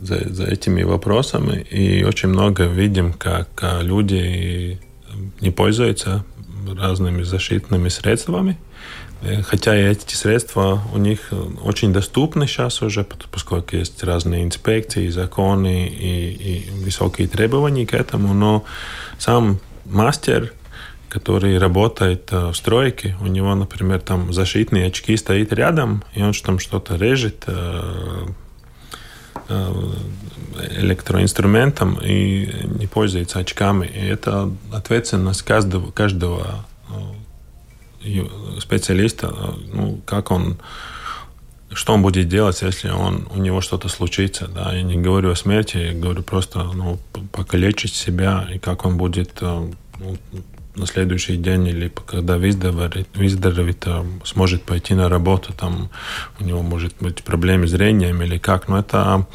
за, 0.00 0.32
за 0.32 0.44
этими 0.44 0.82
вопросами 0.82 1.60
и 1.70 2.04
очень 2.04 2.28
много 2.28 2.64
видим, 2.64 3.12
как 3.12 3.48
а, 3.62 3.82
люди 3.82 4.80
не 5.40 5.50
пользуются 5.50 6.24
разными 6.76 7.22
защитными 7.22 7.88
средствами. 7.88 8.58
Э, 9.22 9.42
хотя 9.42 9.74
эти 9.74 10.14
средства 10.14 10.82
у 10.94 10.98
них 10.98 11.30
очень 11.62 11.92
доступны 11.92 12.46
сейчас 12.46 12.82
уже, 12.82 13.04
поскольку 13.32 13.76
есть 13.76 14.02
разные 14.04 14.44
инспекции, 14.44 15.08
законы 15.08 15.88
и, 15.88 16.30
и 16.30 16.70
высокие 16.84 17.26
требования 17.26 17.86
к 17.86 17.94
этому, 17.94 18.34
но 18.34 18.64
сам 19.18 19.58
мастер, 19.84 20.52
который 21.08 21.58
работает 21.58 22.28
э, 22.30 22.50
в 22.50 22.54
стройке, 22.54 23.16
у 23.20 23.26
него, 23.26 23.54
например, 23.54 24.00
там 24.00 24.32
защитные 24.32 24.86
очки 24.86 25.16
стоит 25.16 25.52
рядом, 25.52 26.04
и 26.14 26.22
он 26.22 26.32
там 26.34 26.58
что-то 26.58 26.96
режет, 26.96 27.44
э, 27.46 28.26
Э, 28.26 28.26
электроинструментом 30.76 31.98
и 32.02 32.48
не 32.78 32.86
пользуется 32.86 33.38
очками. 33.38 33.86
И 33.86 34.06
это 34.06 34.50
ответственность 34.72 35.42
каждого, 35.42 35.90
каждого 35.90 36.64
э, 38.04 38.24
специалиста, 38.60 39.32
ну, 39.72 40.00
как 40.04 40.30
он 40.30 40.58
что 41.70 41.92
он 41.92 42.00
будет 42.00 42.28
делать, 42.28 42.62
если 42.62 42.88
он, 42.88 43.28
у 43.30 43.38
него 43.38 43.60
что-то 43.60 43.88
случится. 43.88 44.48
Да? 44.48 44.72
Я 44.72 44.82
не 44.82 44.96
говорю 44.96 45.30
о 45.30 45.36
смерти, 45.36 45.76
я 45.76 45.92
говорю 45.92 46.22
просто 46.22 46.62
ну, 46.62 46.98
покалечить 47.30 47.94
себя, 47.94 48.48
и 48.52 48.58
как 48.58 48.86
он 48.86 48.96
будет 48.96 49.32
э, 49.42 49.70
ну, 49.98 50.16
на 50.78 50.86
следующий 50.86 51.36
день 51.36 51.66
или 51.66 51.92
когда 52.06 52.38
выздоровеет, 52.38 53.08
выздоровеет 53.14 53.86
сможет 54.24 54.62
пойти 54.62 54.94
на 54.94 55.08
работу, 55.08 55.52
там 55.52 55.90
у 56.40 56.44
него 56.44 56.62
может 56.62 56.94
быть 57.00 57.22
проблемы 57.22 57.66
с 57.66 57.70
зрением 57.70 58.22
или 58.22 58.38
как. 58.38 58.68
Но 58.68 58.78
это 58.78 59.26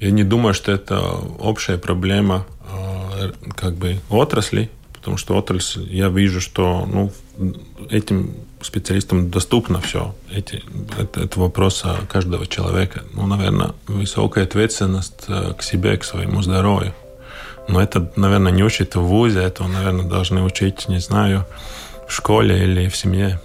я 0.00 0.10
не 0.10 0.24
думаю, 0.24 0.54
что 0.54 0.72
это 0.72 1.00
общая 1.00 1.78
проблема 1.78 2.46
как 3.56 3.74
бы 3.74 4.00
отрасли, 4.10 4.70
потому 4.92 5.16
что 5.16 5.36
отрасль, 5.36 5.86
я 5.90 6.08
вижу, 6.08 6.40
что 6.40 6.86
ну, 6.86 7.12
этим 7.90 8.34
специалистам 8.60 9.30
доступно 9.30 9.80
все. 9.80 10.14
Эти, 10.30 10.62
это, 10.98 11.20
это 11.20 11.40
вопрос 11.40 11.84
каждого 12.08 12.46
человека. 12.46 13.04
Ну, 13.14 13.26
наверное, 13.26 13.72
высокая 13.86 14.44
ответственность 14.44 15.24
э, 15.28 15.54
к 15.56 15.62
себе, 15.62 15.96
к 15.96 16.04
своему 16.04 16.42
здоровью. 16.42 16.94
Но 17.68 17.82
это, 17.82 18.10
наверное, 18.16 18.50
не 18.50 18.64
учат 18.64 18.96
в 18.96 19.02
ВУЗе, 19.02 19.40
это, 19.40 19.64
наверное, 19.64 20.06
должны 20.06 20.42
учить, 20.42 20.88
не 20.88 20.98
знаю, 20.98 21.44
в 22.08 22.12
школе 22.12 22.64
или 22.64 22.88
в 22.88 22.96
семье. 22.96 23.38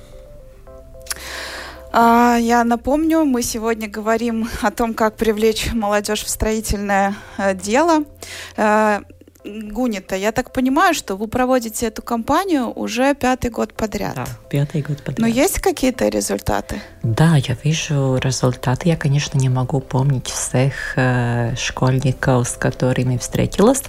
А, 1.91 2.37
я 2.37 2.63
напомню, 2.63 3.25
мы 3.25 3.43
сегодня 3.43 3.87
говорим 3.87 4.49
о 4.61 4.71
том, 4.71 4.93
как 4.93 5.15
привлечь 5.15 5.71
молодежь 5.73 6.23
в 6.23 6.29
строительное 6.29 7.15
э, 7.37 7.53
дело. 7.53 8.05
Гунита, 9.45 10.15
я 10.15 10.31
так 10.31 10.51
понимаю, 10.51 10.93
что 10.93 11.15
вы 11.15 11.27
проводите 11.27 11.87
эту 11.87 12.01
кампанию 12.01 12.71
уже 12.71 13.13
пятый 13.13 13.51
год 13.51 13.73
подряд. 13.73 14.15
Да, 14.15 14.25
пятый 14.49 14.81
год 14.81 14.97
подряд. 15.03 15.19
Но 15.19 15.27
есть 15.27 15.59
какие-то 15.59 16.07
результаты? 16.07 16.81
Да, 17.03 17.35
я 17.35 17.55
вижу 17.63 18.17
результаты. 18.17 18.89
Я, 18.89 18.95
конечно, 18.95 19.37
не 19.37 19.49
могу 19.49 19.81
помнить 19.81 20.27
всех 20.27 20.73
э, 20.95 21.55
школьников, 21.57 22.47
с 22.47 22.53
которыми 22.53 23.17
встретилась, 23.17 23.83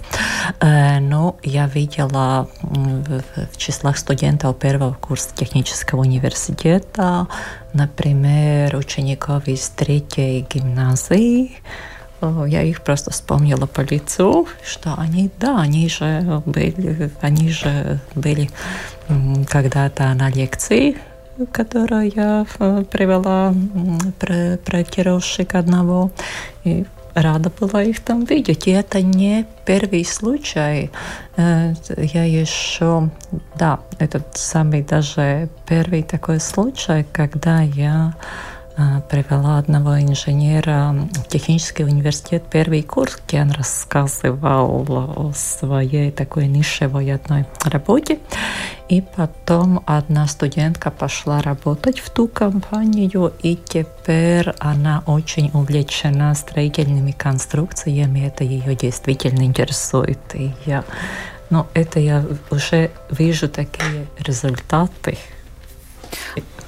э, 0.59 0.99
но 0.99 1.37
я 1.43 1.67
видела 1.67 2.49
в, 2.61 3.23
в 3.53 3.57
числах 3.57 3.97
студентов 3.97 4.59
первого 4.59 4.93
курса 4.93 5.29
технического 5.35 6.01
университета, 6.01 7.27
например, 7.73 8.75
учеников 8.75 9.47
из 9.47 9.69
третьей 9.69 10.45
гимназии, 10.49 11.57
я 12.45 12.63
их 12.63 12.81
просто 12.81 13.11
вспомнила 13.11 13.65
по 13.65 13.81
лицу, 13.81 14.47
что 14.63 14.95
они, 14.97 15.29
да, 15.39 15.59
они 15.59 15.89
же 15.89 16.41
были, 16.45 17.11
они 17.21 17.49
же 17.49 17.99
были 18.15 18.49
когда-то 19.49 20.13
на 20.13 20.29
лекции, 20.29 20.97
которую 21.51 22.11
я 22.15 22.45
э, 22.59 22.83
привела 22.89 23.53
про 24.19 24.57
проектировщик 24.63 25.55
одного. 25.55 26.11
И 26.63 26.85
рада 27.13 27.51
была 27.59 27.83
их 27.83 28.01
там 28.01 28.25
видеть. 28.25 28.67
И 28.67 28.71
это 28.71 29.01
не 29.01 29.45
первый 29.65 30.05
случай. 30.05 30.91
Э, 31.37 31.73
я 31.97 32.23
еще, 32.23 33.09
да, 33.55 33.79
этот 33.99 34.37
самый 34.37 34.83
даже 34.83 35.49
первый 35.67 36.03
такой 36.03 36.39
случай, 36.39 37.05
когда 37.11 37.61
я 37.61 38.15
привела 39.09 39.57
одного 39.57 39.99
инженера 39.99 40.93
в 41.13 41.27
технический 41.27 41.83
университет 41.83 42.43
первый 42.51 42.83
курс, 42.83 43.17
где 43.25 43.41
он 43.41 43.51
рассказывал 43.51 44.85
о 44.89 45.31
своей 45.33 46.11
такой 46.11 46.47
нишевой 46.47 47.13
одной 47.13 47.45
работе. 47.63 48.19
И 48.87 49.01
потом 49.01 49.81
одна 49.87 50.27
студентка 50.27 50.91
пошла 50.91 51.41
работать 51.41 51.99
в 51.99 52.09
ту 52.11 52.27
компанию, 52.27 53.33
и 53.41 53.55
теперь 53.55 54.51
она 54.59 55.03
очень 55.07 55.49
увлечена 55.53 56.35
строительными 56.35 57.11
конструкциями. 57.11 58.27
Это 58.27 58.43
ее 58.43 58.75
действительно 58.75 59.43
интересует. 59.43 60.19
И 60.33 60.53
я, 60.65 60.83
ну, 61.49 61.65
это 61.73 61.99
я 61.99 62.25
уже 62.51 62.91
вижу 63.09 63.49
такие 63.49 64.07
результаты. 64.19 65.17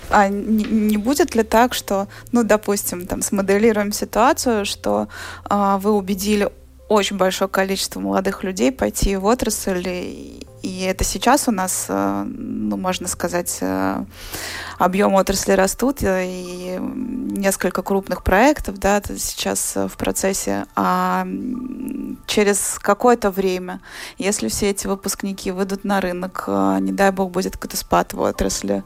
А 0.09 0.29
не, 0.29 0.63
не 0.63 0.97
будет 0.97 1.35
ли 1.35 1.43
так, 1.43 1.73
что, 1.73 2.07
ну, 2.31 2.43
допустим, 2.43 3.05
там 3.05 3.21
смоделируем 3.21 3.91
ситуацию, 3.91 4.65
что 4.65 5.07
а, 5.45 5.77
вы 5.77 5.91
убедили 5.91 6.49
очень 6.89 7.17
большое 7.17 7.49
количество 7.49 7.99
молодых 7.99 8.43
людей 8.43 8.71
пойти 8.71 9.17
в 9.17 9.25
отрасль, 9.25 9.87
и, 9.87 10.47
и 10.61 10.81
это 10.83 11.03
сейчас 11.03 11.47
у 11.47 11.51
нас, 11.51 11.87
э, 11.89 12.23
ну, 12.25 12.77
можно 12.77 13.07
сказать, 13.07 13.57
э, 13.59 14.05
объем 14.77 15.15
отрасли 15.15 15.51
растут, 15.51 16.01
э, 16.01 16.25
и 16.25 16.77
несколько 16.79 17.81
крупных 17.81 18.23
проектов, 18.23 18.77
да, 18.77 19.01
сейчас 19.17 19.75
в 19.75 19.97
процессе, 19.97 20.65
а 20.75 21.27
через 22.25 22.79
какое-то 22.79 23.31
время, 23.31 23.81
если 24.17 24.47
все 24.47 24.69
эти 24.69 24.87
выпускники 24.87 25.51
выйдут 25.51 25.83
на 25.83 25.99
рынок, 25.99 26.45
не 26.47 26.91
дай 26.93 27.11
бог, 27.11 27.31
будет 27.31 27.53
какой-то 27.53 27.77
спад 27.77 28.13
в 28.13 28.21
отрасли, 28.21 28.83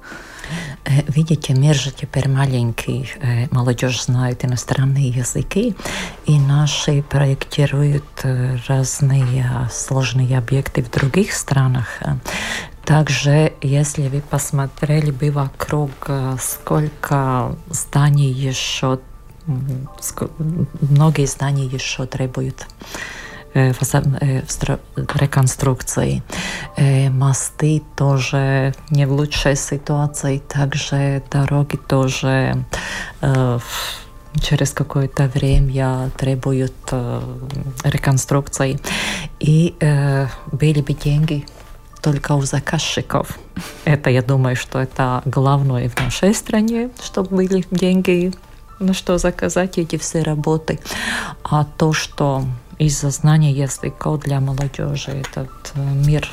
видите, 1.08 1.54
мир 1.54 1.76
же 1.76 1.92
теперь 1.92 2.28
маленький, 2.28 3.10
э, 3.22 3.48
молодежь 3.52 4.04
знает 4.04 4.44
иностранные 4.46 5.10
языки, 5.10 5.76
и 6.26 6.40
наши 6.40 7.02
проектируют 7.04 8.06
э, 8.24 8.58
разные 8.68 9.70
сложные 9.72 10.38
объекты 10.38 10.82
в 10.82 10.90
других 10.90 11.34
странах. 11.34 12.00
Также, 12.86 13.54
если 13.62 14.08
вы 14.08 14.22
посмотрели 14.22 15.12
бы 15.12 15.32
вокруг, 15.32 15.92
сколько 16.40 17.56
зданий 17.70 18.32
еще, 18.32 19.00
многие 20.82 21.28
здания 21.28 21.66
еще 21.66 22.06
требуют 22.06 22.66
Э, 23.54 23.74
реконструкции. 25.16 26.24
Мосты 27.10 27.82
тоже 27.96 28.74
не 28.90 29.06
в 29.06 29.12
лучшей 29.12 29.56
ситуации, 29.56 30.40
также 30.40 31.22
дороги 31.30 31.76
тоже 31.76 32.64
через 34.42 34.72
какое-то 34.72 35.28
время 35.28 36.10
требуют 36.18 36.74
реконструкции. 37.84 38.80
И 39.40 39.76
были 40.52 40.82
бы 40.82 40.94
деньги 40.94 41.46
только 42.02 42.34
у 42.34 42.42
заказчиков. 42.42 43.38
Это, 43.86 44.10
я 44.10 44.22
думаю, 44.22 44.56
что 44.56 44.80
это 44.80 45.22
главное 45.26 45.90
в 45.90 46.00
нашей 46.00 46.34
стране, 46.34 46.90
чтобы 47.02 47.36
были 47.36 47.66
деньги, 47.72 48.34
на 48.80 48.94
что 48.94 49.18
заказать 49.18 49.78
эти 49.78 49.98
все 49.98 50.24
работы. 50.24 50.80
А 51.44 51.66
то, 51.66 51.94
что 51.94 52.46
из-за 52.82 53.12
знания 53.12 53.52
языков 53.52 54.22
для 54.22 54.40
молодежи 54.40 55.12
этот 55.12 55.72
э, 55.76 55.80
мир, 55.80 56.28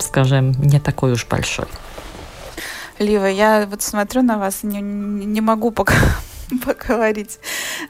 скажем, 0.00 0.50
не 0.50 0.80
такой 0.80 1.12
уж 1.12 1.26
большой. 1.26 1.66
Лива, 2.98 3.26
я 3.26 3.66
вот 3.70 3.82
смотрю 3.82 4.22
на 4.22 4.38
вас, 4.38 4.64
не, 4.64 4.80
не 4.80 5.40
могу 5.40 5.70
пока 5.70 5.94
поговорить, 6.64 7.38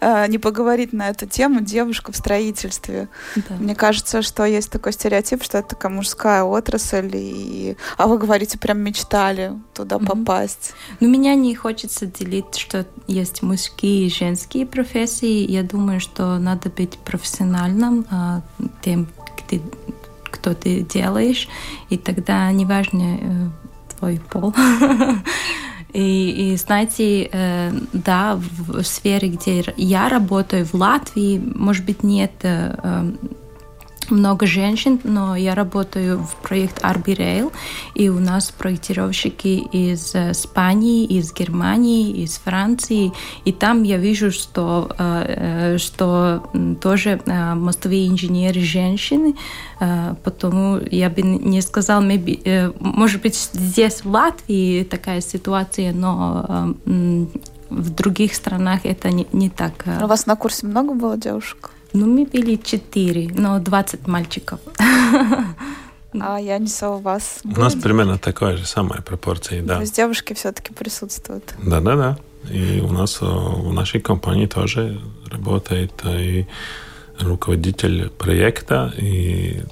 не 0.00 0.38
поговорить 0.38 0.92
на 0.92 1.08
эту 1.08 1.26
тему 1.26 1.60
девушка 1.60 2.12
в 2.12 2.16
строительстве. 2.16 3.08
Да. 3.36 3.56
Мне 3.58 3.74
кажется, 3.74 4.22
что 4.22 4.44
есть 4.44 4.70
такой 4.70 4.92
стереотип, 4.92 5.42
что 5.42 5.58
это 5.58 5.70
такая 5.70 5.92
мужская 5.92 6.42
отрасль, 6.42 7.10
и... 7.14 7.76
а 7.96 8.06
вы 8.06 8.18
говорите, 8.18 8.58
прям 8.58 8.80
мечтали 8.80 9.52
туда 9.74 9.96
mm-hmm. 9.96 10.06
попасть. 10.06 10.72
Ну, 11.00 11.08
меня 11.08 11.34
не 11.34 11.54
хочется 11.54 12.06
делить, 12.06 12.56
что 12.56 12.86
есть 13.06 13.42
мужские 13.42 14.06
и 14.06 14.10
женские 14.10 14.66
профессии. 14.66 15.50
Я 15.50 15.62
думаю, 15.62 16.00
что 16.00 16.38
надо 16.38 16.70
быть 16.70 16.98
профессиональным 16.98 18.06
а, 18.10 18.42
тем, 18.82 19.08
ты, 19.48 19.60
кто 20.24 20.54
ты 20.54 20.80
делаешь, 20.80 21.48
и 21.90 21.98
тогда 21.98 22.50
неважно 22.52 23.18
э, 23.20 23.48
твой 23.98 24.20
пол. 24.30 24.54
И, 25.94 26.52
и 26.52 26.56
знаете, 26.56 27.28
э, 27.30 27.70
да, 27.92 28.36
в, 28.36 28.82
сфере, 28.82 29.28
где 29.28 29.64
я 29.76 30.08
работаю, 30.08 30.66
в 30.66 30.74
Латвии, 30.74 31.40
может 31.54 31.84
быть, 31.84 32.02
нет 32.02 32.32
э, 32.42 33.12
много 34.10 34.46
женщин, 34.46 35.00
но 35.04 35.36
я 35.36 35.54
работаю 35.54 36.18
в 36.22 36.36
проект 36.36 36.82
Arby 36.82 37.16
Rail, 37.16 37.52
и 37.94 38.08
у 38.08 38.20
нас 38.20 38.50
проектировщики 38.50 39.66
из 39.72 40.14
э, 40.14 40.32
Испании, 40.32 41.04
из 41.04 41.32
Германии, 41.32 42.22
из 42.22 42.38
Франции, 42.38 43.12
и 43.44 43.52
там 43.52 43.82
я 43.82 43.98
вижу, 43.98 44.30
что, 44.30 44.90
э, 44.98 45.74
э, 45.74 45.78
что 45.78 46.50
тоже 46.80 47.20
мостовые 47.26 48.08
инженеры 48.08 48.60
женщины, 48.60 49.34
потому 50.22 50.78
я 50.90 51.10
бы 51.10 51.22
не 51.22 51.60
сказал, 51.60 52.02
может 52.80 53.22
быть, 53.22 53.50
здесь 53.52 54.04
в 54.04 54.10
Латвии 54.10 54.84
такая 54.84 55.20
ситуация, 55.20 55.92
но 55.92 56.74
в 57.70 57.90
других 57.90 58.34
странах 58.34 58.80
это 58.84 59.10
не, 59.10 59.26
не 59.32 59.50
так. 59.50 59.84
У 60.02 60.06
вас 60.06 60.26
на 60.26 60.36
курсе 60.36 60.66
много 60.66 60.94
было 60.94 61.16
девушек? 61.16 61.70
Ну, 61.94 62.06
мы 62.06 62.24
были 62.26 62.56
четыре, 62.56 63.30
но 63.34 63.58
20 63.60 64.06
мальчиков. 64.06 64.60
А 66.20 66.38
я 66.38 66.58
не 66.58 66.68
у 66.86 66.98
вас. 66.98 67.40
У 67.44 67.60
нас 67.60 67.74
примерно 67.74 68.18
такая 68.18 68.56
же 68.56 68.66
самая 68.66 69.02
пропорция, 69.02 69.62
да. 69.62 69.74
То 69.74 69.80
есть 69.80 69.96
девушки 69.96 70.32
все-таки 70.32 70.72
присутствуют. 70.72 71.54
Да, 71.60 71.80
да, 71.80 71.96
да. 71.96 72.18
И 72.52 72.80
у 72.80 72.92
нас 72.92 73.18
э, 73.20 73.24
в 73.24 73.72
нашей 73.72 74.00
компании 74.00 74.46
тоже 74.46 75.00
работает 75.28 75.92
э, 76.04 76.22
и 76.22 76.46
руководитель 77.18 78.10
проекта, 78.10 78.92
и 78.96 79.62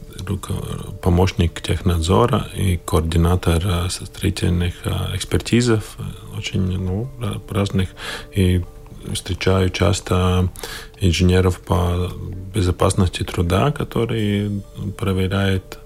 помощник 1.01 1.61
технадзора, 1.61 2.49
и 2.57 2.77
координатор 2.85 3.63
э, 3.65 3.89
строительных 3.89 4.75
экспертизов, 5.15 5.97
очень 6.37 6.63
ну, 6.79 7.09
разных. 7.51 7.91
И 8.35 8.65
встречаю 9.13 9.71
часто 9.71 10.51
инженеров 11.01 11.61
по 11.61 12.11
безопасности 12.55 13.23
труда, 13.23 13.73
которые 13.73 14.63
проверяют 14.99 15.79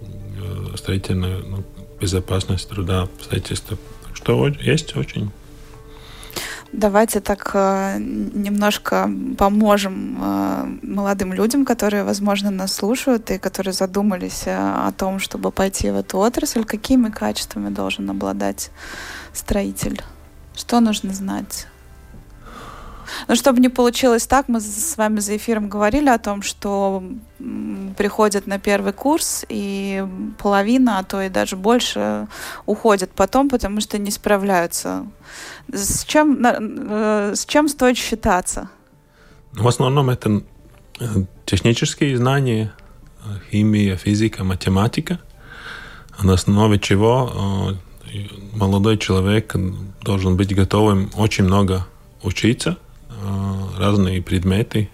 э, 0.00 0.76
строительную 0.76 1.44
ну, 1.46 1.64
безопасность 2.00 2.68
труда 2.68 3.08
в 3.18 3.24
строительстве. 3.24 3.76
Что 4.14 4.48
есть 4.48 4.96
очень 4.96 5.30
Давайте 6.76 7.20
так 7.20 7.52
э, 7.54 7.98
немножко 8.00 9.08
поможем 9.38 10.18
э, 10.20 10.78
молодым 10.82 11.32
людям, 11.32 11.64
которые, 11.64 12.02
возможно, 12.02 12.50
нас 12.50 12.74
слушают 12.74 13.30
и 13.30 13.38
которые 13.38 13.72
задумались 13.72 14.42
о 14.46 14.90
том, 14.90 15.20
чтобы 15.20 15.52
пойти 15.52 15.90
в 15.90 15.96
эту 15.96 16.18
отрасль. 16.18 16.64
Какими 16.64 17.10
качествами 17.10 17.68
должен 17.68 18.10
обладать 18.10 18.72
строитель? 19.32 20.02
Что 20.56 20.80
нужно 20.80 21.14
знать? 21.14 21.68
Но 23.28 23.34
чтобы 23.34 23.60
не 23.60 23.68
получилось 23.68 24.26
так, 24.26 24.48
мы 24.48 24.60
с 24.60 24.96
вами 24.96 25.20
за 25.20 25.36
эфиром 25.36 25.68
говорили 25.68 26.08
о 26.08 26.18
том, 26.18 26.42
что 26.42 27.02
приходят 27.96 28.46
на 28.46 28.58
первый 28.58 28.92
курс, 28.92 29.44
и 29.48 30.04
половина, 30.38 30.98
а 30.98 31.04
то 31.04 31.22
и 31.22 31.28
даже 31.28 31.56
больше 31.56 32.26
уходят 32.66 33.10
потом, 33.10 33.48
потому 33.48 33.80
что 33.80 33.98
не 33.98 34.10
справляются. 34.10 35.06
С 35.72 36.04
чем, 36.04 36.44
э, 36.44 37.34
с 37.34 37.44
чем 37.46 37.68
стоит 37.68 37.96
считаться? 37.96 38.68
В 39.52 39.68
основном 39.68 40.10
это 40.10 40.42
э, 41.00 41.04
технические 41.44 42.16
знания, 42.16 42.72
химия, 43.50 43.96
физика, 43.96 44.44
математика, 44.44 45.20
на 46.22 46.34
основе 46.34 46.78
чего 46.78 47.76
э, 48.12 48.18
молодой 48.52 48.98
человек 48.98 49.54
должен 50.02 50.36
быть 50.36 50.54
готовым 50.54 51.10
очень 51.16 51.44
много 51.44 51.86
учиться, 52.22 52.78
разные 53.78 54.22
предметы, 54.22 54.88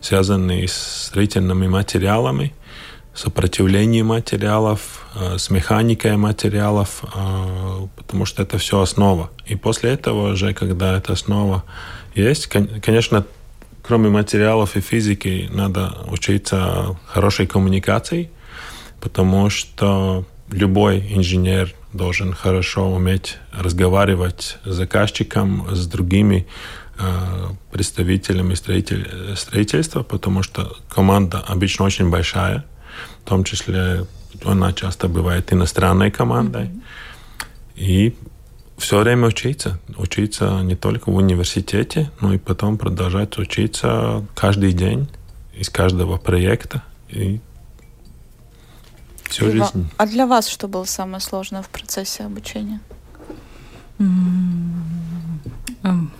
связанные 0.00 0.68
с 0.68 1.06
строительными 1.06 1.68
материалами, 1.68 2.54
сопротивлением 3.14 4.06
материалов, 4.06 5.06
с 5.14 5.48
механикой 5.50 6.16
материалов, 6.16 7.02
потому 7.96 8.26
что 8.26 8.42
это 8.42 8.58
все 8.58 8.80
основа. 8.80 9.30
И 9.46 9.56
после 9.56 9.92
этого 9.92 10.32
уже, 10.32 10.52
когда 10.52 10.98
эта 10.98 11.14
основа 11.14 11.64
есть, 12.14 12.46
конечно, 12.46 13.24
кроме 13.82 14.10
материалов 14.10 14.76
и 14.76 14.80
физики, 14.80 15.48
надо 15.50 15.96
учиться 16.10 16.96
хорошей 17.06 17.46
коммуникации, 17.46 18.30
потому 19.00 19.48
что 19.48 20.26
любой 20.50 20.98
инженер 21.14 21.74
должен 21.94 22.34
хорошо 22.34 22.92
уметь 22.92 23.38
разговаривать 23.52 24.58
с 24.64 24.74
заказчиком, 24.74 25.66
с 25.74 25.86
другими 25.86 26.46
Э, 26.46 26.85
представителями 27.70 28.54
строитель, 28.54 29.36
строительства, 29.36 30.02
потому 30.02 30.42
что 30.42 30.76
команда 30.88 31.40
обычно 31.40 31.84
очень 31.84 32.10
большая, 32.10 32.64
в 33.24 33.28
том 33.28 33.44
числе 33.44 34.06
она 34.44 34.72
часто 34.72 35.08
бывает 35.08 35.52
иностранной 35.52 36.10
командой. 36.10 36.70
И 37.74 38.14
все 38.78 39.00
время 39.00 39.28
учиться. 39.28 39.78
Учиться 39.96 40.60
не 40.62 40.76
только 40.76 41.10
в 41.10 41.16
университете, 41.16 42.10
но 42.20 42.34
и 42.34 42.38
потом 42.38 42.78
продолжать 42.78 43.38
учиться 43.38 44.24
каждый 44.34 44.72
день 44.72 45.08
из 45.54 45.70
каждого 45.70 46.18
проекта. 46.18 46.82
И 47.08 47.40
всю 49.24 49.50
жизнь. 49.50 49.90
А 49.96 50.06
для 50.06 50.26
вас 50.26 50.48
что 50.48 50.68
было 50.68 50.84
самое 50.84 51.20
сложное 51.20 51.62
в 51.62 51.68
процессе 51.68 52.24
обучения? 52.24 52.80
Mm-hmm. 53.98 56.10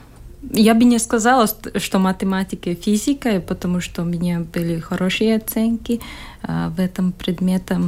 Я 0.50 0.74
бы 0.74 0.84
не 0.84 0.98
сказала, 0.98 1.46
что 1.76 1.98
математика 1.98 2.70
и 2.70 2.74
физика, 2.74 3.40
потому 3.40 3.80
что 3.80 4.02
у 4.02 4.04
меня 4.04 4.40
были 4.40 4.78
хорошие 4.78 5.36
оценки 5.36 6.00
а, 6.42 6.68
в 6.70 6.80
этом 6.80 7.12
предмете. 7.12 7.78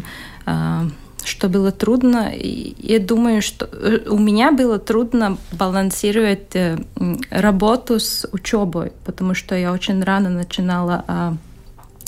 А, 0.46 0.86
что 1.24 1.48
было 1.48 1.72
трудно, 1.72 2.32
я 2.34 2.98
думаю, 3.00 3.42
что 3.42 3.66
э, 3.66 4.08
у 4.08 4.18
меня 4.18 4.50
было 4.50 4.78
трудно 4.78 5.36
балансировать 5.52 6.54
э, 6.54 6.78
работу 7.30 8.00
с 8.00 8.26
учебой, 8.32 8.92
потому 9.04 9.34
что 9.34 9.54
я 9.54 9.72
очень 9.72 10.02
рано 10.02 10.30
начинала 10.30 11.04
а, 11.06 11.36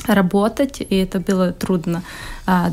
работать, 0.07 0.81
и 0.81 0.97
это 0.97 1.21
было 1.21 1.53
трудно 1.53 2.03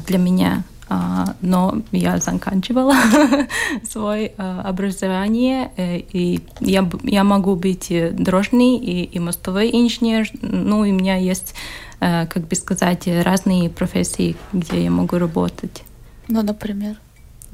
для 0.07 0.17
меня. 0.17 0.63
А, 0.89 1.35
но 1.41 1.81
я 1.91 2.17
заканчивала 2.17 2.95
свое 3.83 4.31
а, 4.37 4.61
образование, 4.61 5.71
э, 5.75 5.99
и 5.99 6.39
я, 6.61 6.89
я 7.03 7.23
могу 7.23 7.55
быть 7.55 7.91
дорожный 8.11 8.77
и, 8.77 9.03
и 9.03 9.19
мостовой 9.19 9.69
инженер, 9.71 10.29
ну 10.41 10.85
и 10.85 10.91
у 10.91 10.95
меня 10.95 11.17
есть, 11.17 11.55
э, 11.99 12.25
как 12.27 12.47
бы 12.47 12.55
сказать, 12.55 13.07
разные 13.07 13.69
профессии, 13.69 14.37
где 14.53 14.85
я 14.85 14.91
могу 14.91 15.17
работать. 15.17 15.83
Ну, 16.29 16.41
например? 16.41 16.95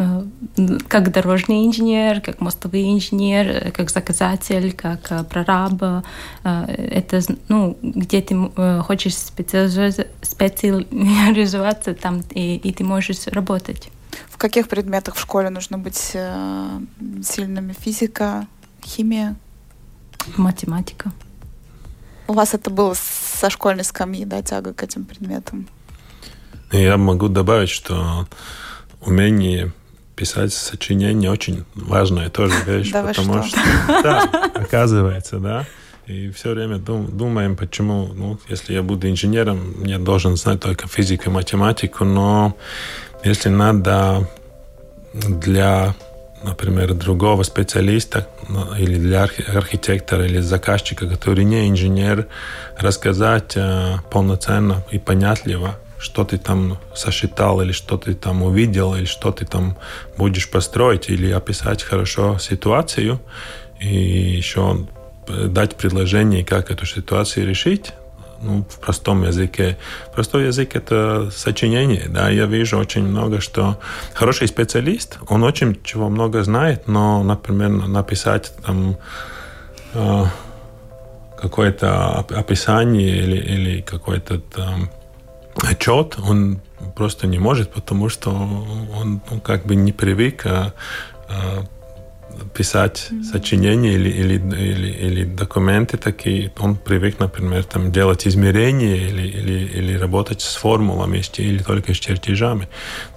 Э, 0.04 0.24
как 0.88 1.12
дорожный 1.12 1.66
инженер, 1.66 2.22
как 2.22 2.40
мостовый 2.42 2.94
инженер, 2.94 3.72
как 3.72 3.90
заказатель, 3.90 4.74
как 4.74 5.12
э, 5.12 5.24
прораб. 5.24 5.82
Э, 5.82 6.04
это, 6.44 7.22
ну, 7.48 7.78
где 7.82 8.22
ты 8.22 8.36
хочешь 8.82 9.16
специализироваться, 9.16 11.94
там 11.94 12.22
и, 12.32 12.58
и 12.58 12.74
ты 12.74 12.84
можешь 12.84 13.28
работать. 13.28 13.90
В 14.30 14.38
каких 14.38 14.68
предметах 14.68 15.16
в 15.16 15.20
школе 15.20 15.50
нужно 15.50 15.78
быть 15.78 15.96
сильными? 15.96 17.74
Физика, 17.80 18.48
химия? 18.84 19.36
Математика. 20.38 21.12
У 22.28 22.34
вас 22.34 22.54
это 22.54 22.70
было 22.70 22.94
со 22.96 23.50
школьной 23.50 23.84
скамьи, 23.84 24.26
да, 24.26 24.42
тяга 24.42 24.74
к 24.74 24.84
этим 24.84 25.06
предметам? 25.06 25.68
Я 26.72 26.98
могу 26.98 27.28
добавить, 27.28 27.70
что 27.70 28.28
умение 29.02 29.74
писать 30.24 30.54
сочинение 30.54 31.30
очень 31.30 31.66
важная 31.76 32.30
тоже 32.30 32.56
вещь, 32.66 32.92
да 32.92 33.04
потому 33.04 33.44
что, 33.44 33.60
да, 34.04 34.22
оказывается, 34.56 35.38
да. 35.40 35.66
И 36.08 36.30
все 36.32 36.52
время 36.54 36.78
дум, 36.78 37.10
думаем, 37.18 37.58
почему, 37.58 38.10
ну, 38.14 38.40
если 38.50 38.74
я 38.74 38.84
буду 38.84 39.10
инженером, 39.10 39.84
я 39.84 40.00
должен 40.00 40.38
знать 40.38 40.62
только 40.62 40.88
физику 40.88 41.30
и 41.30 41.34
математику, 41.34 42.06
но 42.06 42.56
если 43.26 43.50
надо 43.50 44.30
для, 45.14 45.94
например, 46.42 46.94
другого 46.94 47.44
специалиста 47.44 48.26
ну, 48.48 48.76
или 48.76 48.96
для 48.96 49.24
архитектора 49.24 50.26
или 50.26 50.40
заказчика, 50.40 51.08
который 51.08 51.44
не 51.44 51.70
инженер, 51.70 52.28
рассказать 52.78 53.58
э, 53.58 53.98
полноценно 54.10 54.84
и 54.92 55.00
понятливо 55.00 55.76
что 56.04 56.26
ты 56.26 56.38
там 56.38 56.78
сосчитал, 56.94 57.62
или 57.62 57.72
что 57.72 57.98
ты 57.98 58.14
там 58.14 58.44
увидел, 58.44 58.94
или 58.94 59.06
что 59.06 59.32
ты 59.32 59.46
там 59.46 59.78
будешь 60.18 60.50
построить, 60.50 61.10
или 61.10 61.32
описать 61.32 61.82
хорошо 61.82 62.38
ситуацию, 62.40 63.20
и 63.80 63.96
еще 64.38 64.86
дать 65.28 65.76
предложение, 65.78 66.44
как 66.44 66.72
эту 66.72 66.86
ситуацию 66.86 67.48
решить, 67.48 67.94
ну, 68.42 68.66
в 68.70 68.80
простом 68.80 69.24
языке. 69.24 69.78
Простой 70.14 70.48
язык— 70.48 70.70
это 70.76 71.32
сочинение, 71.32 72.08
да, 72.10 72.30
я 72.30 72.48
вижу 72.48 72.78
очень 72.78 73.04
много, 73.04 73.40
что 73.40 73.80
хороший 74.14 74.50
специалист, 74.50 75.18
он 75.30 75.44
очень 75.44 75.82
чего 75.86 76.10
много 76.10 76.44
знает, 76.44 76.88
но, 76.88 77.24
например, 77.24 77.70
написать 77.70 78.52
там 78.66 78.98
э, 79.94 80.26
какое-то 81.38 82.26
описание 82.30 83.16
или, 83.24 83.38
или 83.38 83.82
какой-то 83.82 84.40
там 84.40 84.90
отчет 85.62 86.18
он 86.18 86.60
просто 86.96 87.28
не 87.28 87.40
может, 87.40 87.72
потому 87.72 88.10
что 88.10 88.30
он 88.32 89.22
ну, 89.30 89.40
как 89.40 89.66
бы 89.66 89.76
не 89.76 89.92
привык 89.92 90.46
а, 90.46 90.74
а, 91.28 91.66
писать 92.54 93.08
mm-hmm. 93.10 93.24
сочинения 93.24 93.94
или, 93.94 94.10
или, 94.10 94.34
или, 94.36 94.92
или 94.92 95.24
документы 95.24 95.98
такие. 95.98 96.52
Он 96.60 96.76
привык, 96.76 97.20
например, 97.20 97.64
там, 97.64 97.92
делать 97.92 98.28
измерения 98.28 98.96
или, 98.96 99.28
или, 99.28 99.68
или 99.68 99.98
работать 99.98 100.42
с 100.42 100.56
формулами 100.56 101.22
или 101.38 101.64
только 101.64 101.94
с 101.94 101.98
чертежами. 101.98 102.68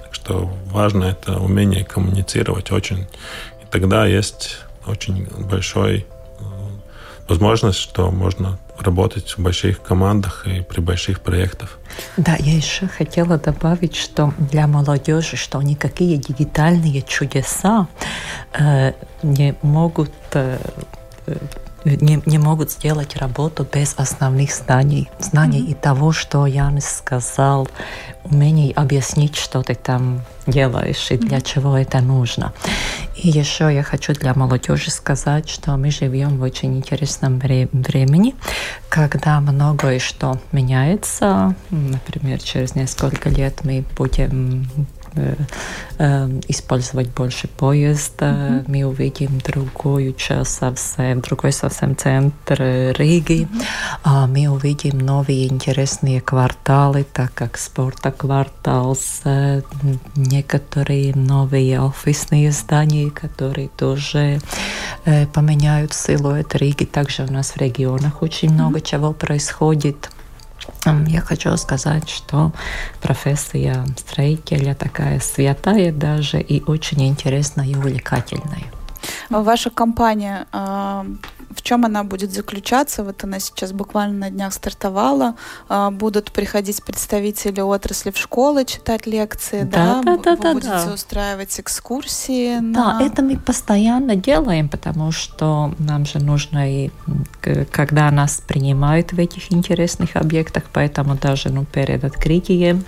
Так 0.03 0.15
что 0.15 0.51
важно 0.67 1.05
это 1.05 1.39
умение 1.39 1.85
коммуницировать 1.85 2.71
очень. 2.71 3.07
И 3.63 3.67
тогда 3.71 4.07
есть 4.07 4.59
очень 4.87 5.27
большой 5.49 6.07
э, 6.39 6.43
возможность, 7.29 7.79
что 7.79 8.11
можно 8.11 8.59
работать 8.81 9.37
в 9.37 9.39
больших 9.39 9.83
командах 9.83 10.47
и 10.47 10.63
при 10.63 10.81
больших 10.81 11.21
проектах. 11.21 11.79
Да, 12.17 12.37
я 12.39 12.57
еще 12.57 12.89
хотела 12.89 13.39
добавить, 13.39 13.97
что 13.97 14.33
для 14.39 14.67
молодежи, 14.67 15.37
что 15.37 15.63
никакие 15.63 16.17
дигитальные 16.17 17.03
чудеса 17.03 17.89
э, 18.53 18.93
не 19.23 19.55
могут 19.63 20.13
э, 20.33 20.59
не, 21.87 22.23
не 22.27 22.39
могут 22.39 22.71
сделать 22.71 23.17
работу 23.17 23.67
без 23.71 23.95
основных 23.97 24.53
знаний. 24.53 25.09
Знаний 25.19 25.61
mm-hmm. 25.61 25.71
и 25.71 25.75
того, 25.75 26.13
что 26.13 26.47
Янис 26.47 26.87
сказал, 26.87 27.69
умений 28.25 28.73
объяснить, 28.73 29.37
что 29.37 29.63
ты 29.63 29.75
там 29.75 30.23
делаешь 30.47 31.11
и 31.11 31.17
для 31.17 31.39
mm-hmm. 31.39 31.45
чего 31.45 31.77
это 31.77 32.01
нужно. 32.01 32.53
И 33.15 33.29
еще 33.29 33.73
я 33.73 33.83
хочу 33.83 34.13
для 34.15 34.35
молодежи 34.35 34.91
сказать, 34.91 35.49
что 35.49 35.77
мы 35.77 35.91
живем 35.91 36.39
в 36.39 36.43
очень 36.43 36.77
интересном 36.77 37.39
вре- 37.39 37.69
времени, 37.73 38.35
когда 38.89 39.41
многое 39.41 39.99
что 39.99 40.39
меняется. 40.53 41.55
Например, 41.71 42.41
через 42.43 42.75
несколько 42.75 43.29
лет 43.29 43.65
мы 43.65 43.85
будем 43.97 44.69
использовать 46.48 47.10
больше 47.10 47.50
поезда. 47.50 48.28
Mm-hmm. 48.28 48.64
Мы 48.68 48.86
увидим 48.86 49.40
другую 49.40 50.14
часть 50.14 50.54
совсем, 50.54 51.20
другой 51.20 51.52
совсем 51.52 51.98
центр 51.98 52.94
Риги. 52.98 53.46
Mm-hmm. 54.06 54.28
Мы 54.28 54.48
увидим 54.48 55.00
новые 55.00 55.48
интересные 55.48 56.22
кварталы, 56.22 57.04
так 57.04 57.34
как 57.34 57.58
спорта 57.58 58.12
квартал, 58.12 58.98
некоторые 60.16 61.14
новые 61.14 61.82
офисные 61.82 62.52
здания, 62.54 63.12
которые 63.12 63.68
тоже 63.68 64.40
поменяют 65.34 65.94
силуэт 65.94 66.56
Риги. 66.56 66.86
Также 66.86 67.26
у 67.26 67.32
нас 67.32 67.52
в 67.52 67.58
регионах 67.58 68.22
очень 68.22 68.48
mm-hmm. 68.48 68.54
много 68.54 68.80
чего 68.80 69.12
происходит. 69.12 70.10
Я 71.07 71.21
хочу 71.21 71.57
сказать, 71.57 72.09
что 72.09 72.53
профессия 73.01 73.85
строителя 73.97 74.75
такая 74.75 75.21
святая 75.21 75.93
даже 75.93 76.41
и 76.41 76.63
очень 76.65 77.07
интересная 77.09 77.67
и 77.67 77.75
увлекательная. 77.75 78.76
Ваша 79.31 79.71
компания 79.71 80.47
в 81.57 81.63
чем 81.63 81.85
она 81.85 82.05
будет 82.05 82.33
заключаться? 82.33 83.03
Вот 83.03 83.25
она 83.25 83.41
сейчас 83.41 83.73
буквально 83.73 84.19
на 84.19 84.31
днях 84.31 84.53
стартовала. 84.53 85.35
А, 85.69 85.91
будут 85.91 86.31
приходить 86.33 86.83
представители 86.83 87.61
отрасли 87.61 88.11
в 88.11 88.19
школы 88.19 88.65
читать 88.65 89.07
лекции, 89.07 89.63
да? 89.63 90.03
Да, 90.05 90.17
да, 90.17 90.23
да. 90.23 90.31
Вы 90.31 90.43
да, 90.43 90.53
будете 90.53 90.87
да. 90.87 90.93
устраивать 90.93 91.59
экскурсии? 91.59 92.59
Да, 92.61 92.99
на... 92.99 93.03
это 93.03 93.23
мы 93.23 93.37
постоянно 93.37 94.17
делаем, 94.17 94.69
потому 94.69 95.13
что 95.13 95.75
нам 95.79 96.05
же 96.05 96.19
нужно 96.19 96.71
и 96.71 96.91
когда 97.71 98.11
нас 98.11 98.43
принимают 98.47 99.13
в 99.13 99.19
этих 99.19 99.53
интересных 99.53 100.17
объектах, 100.17 100.65
поэтому 100.73 101.15
даже 101.15 101.51
ну, 101.51 101.65
перед 101.65 102.05
открытием 102.05 102.85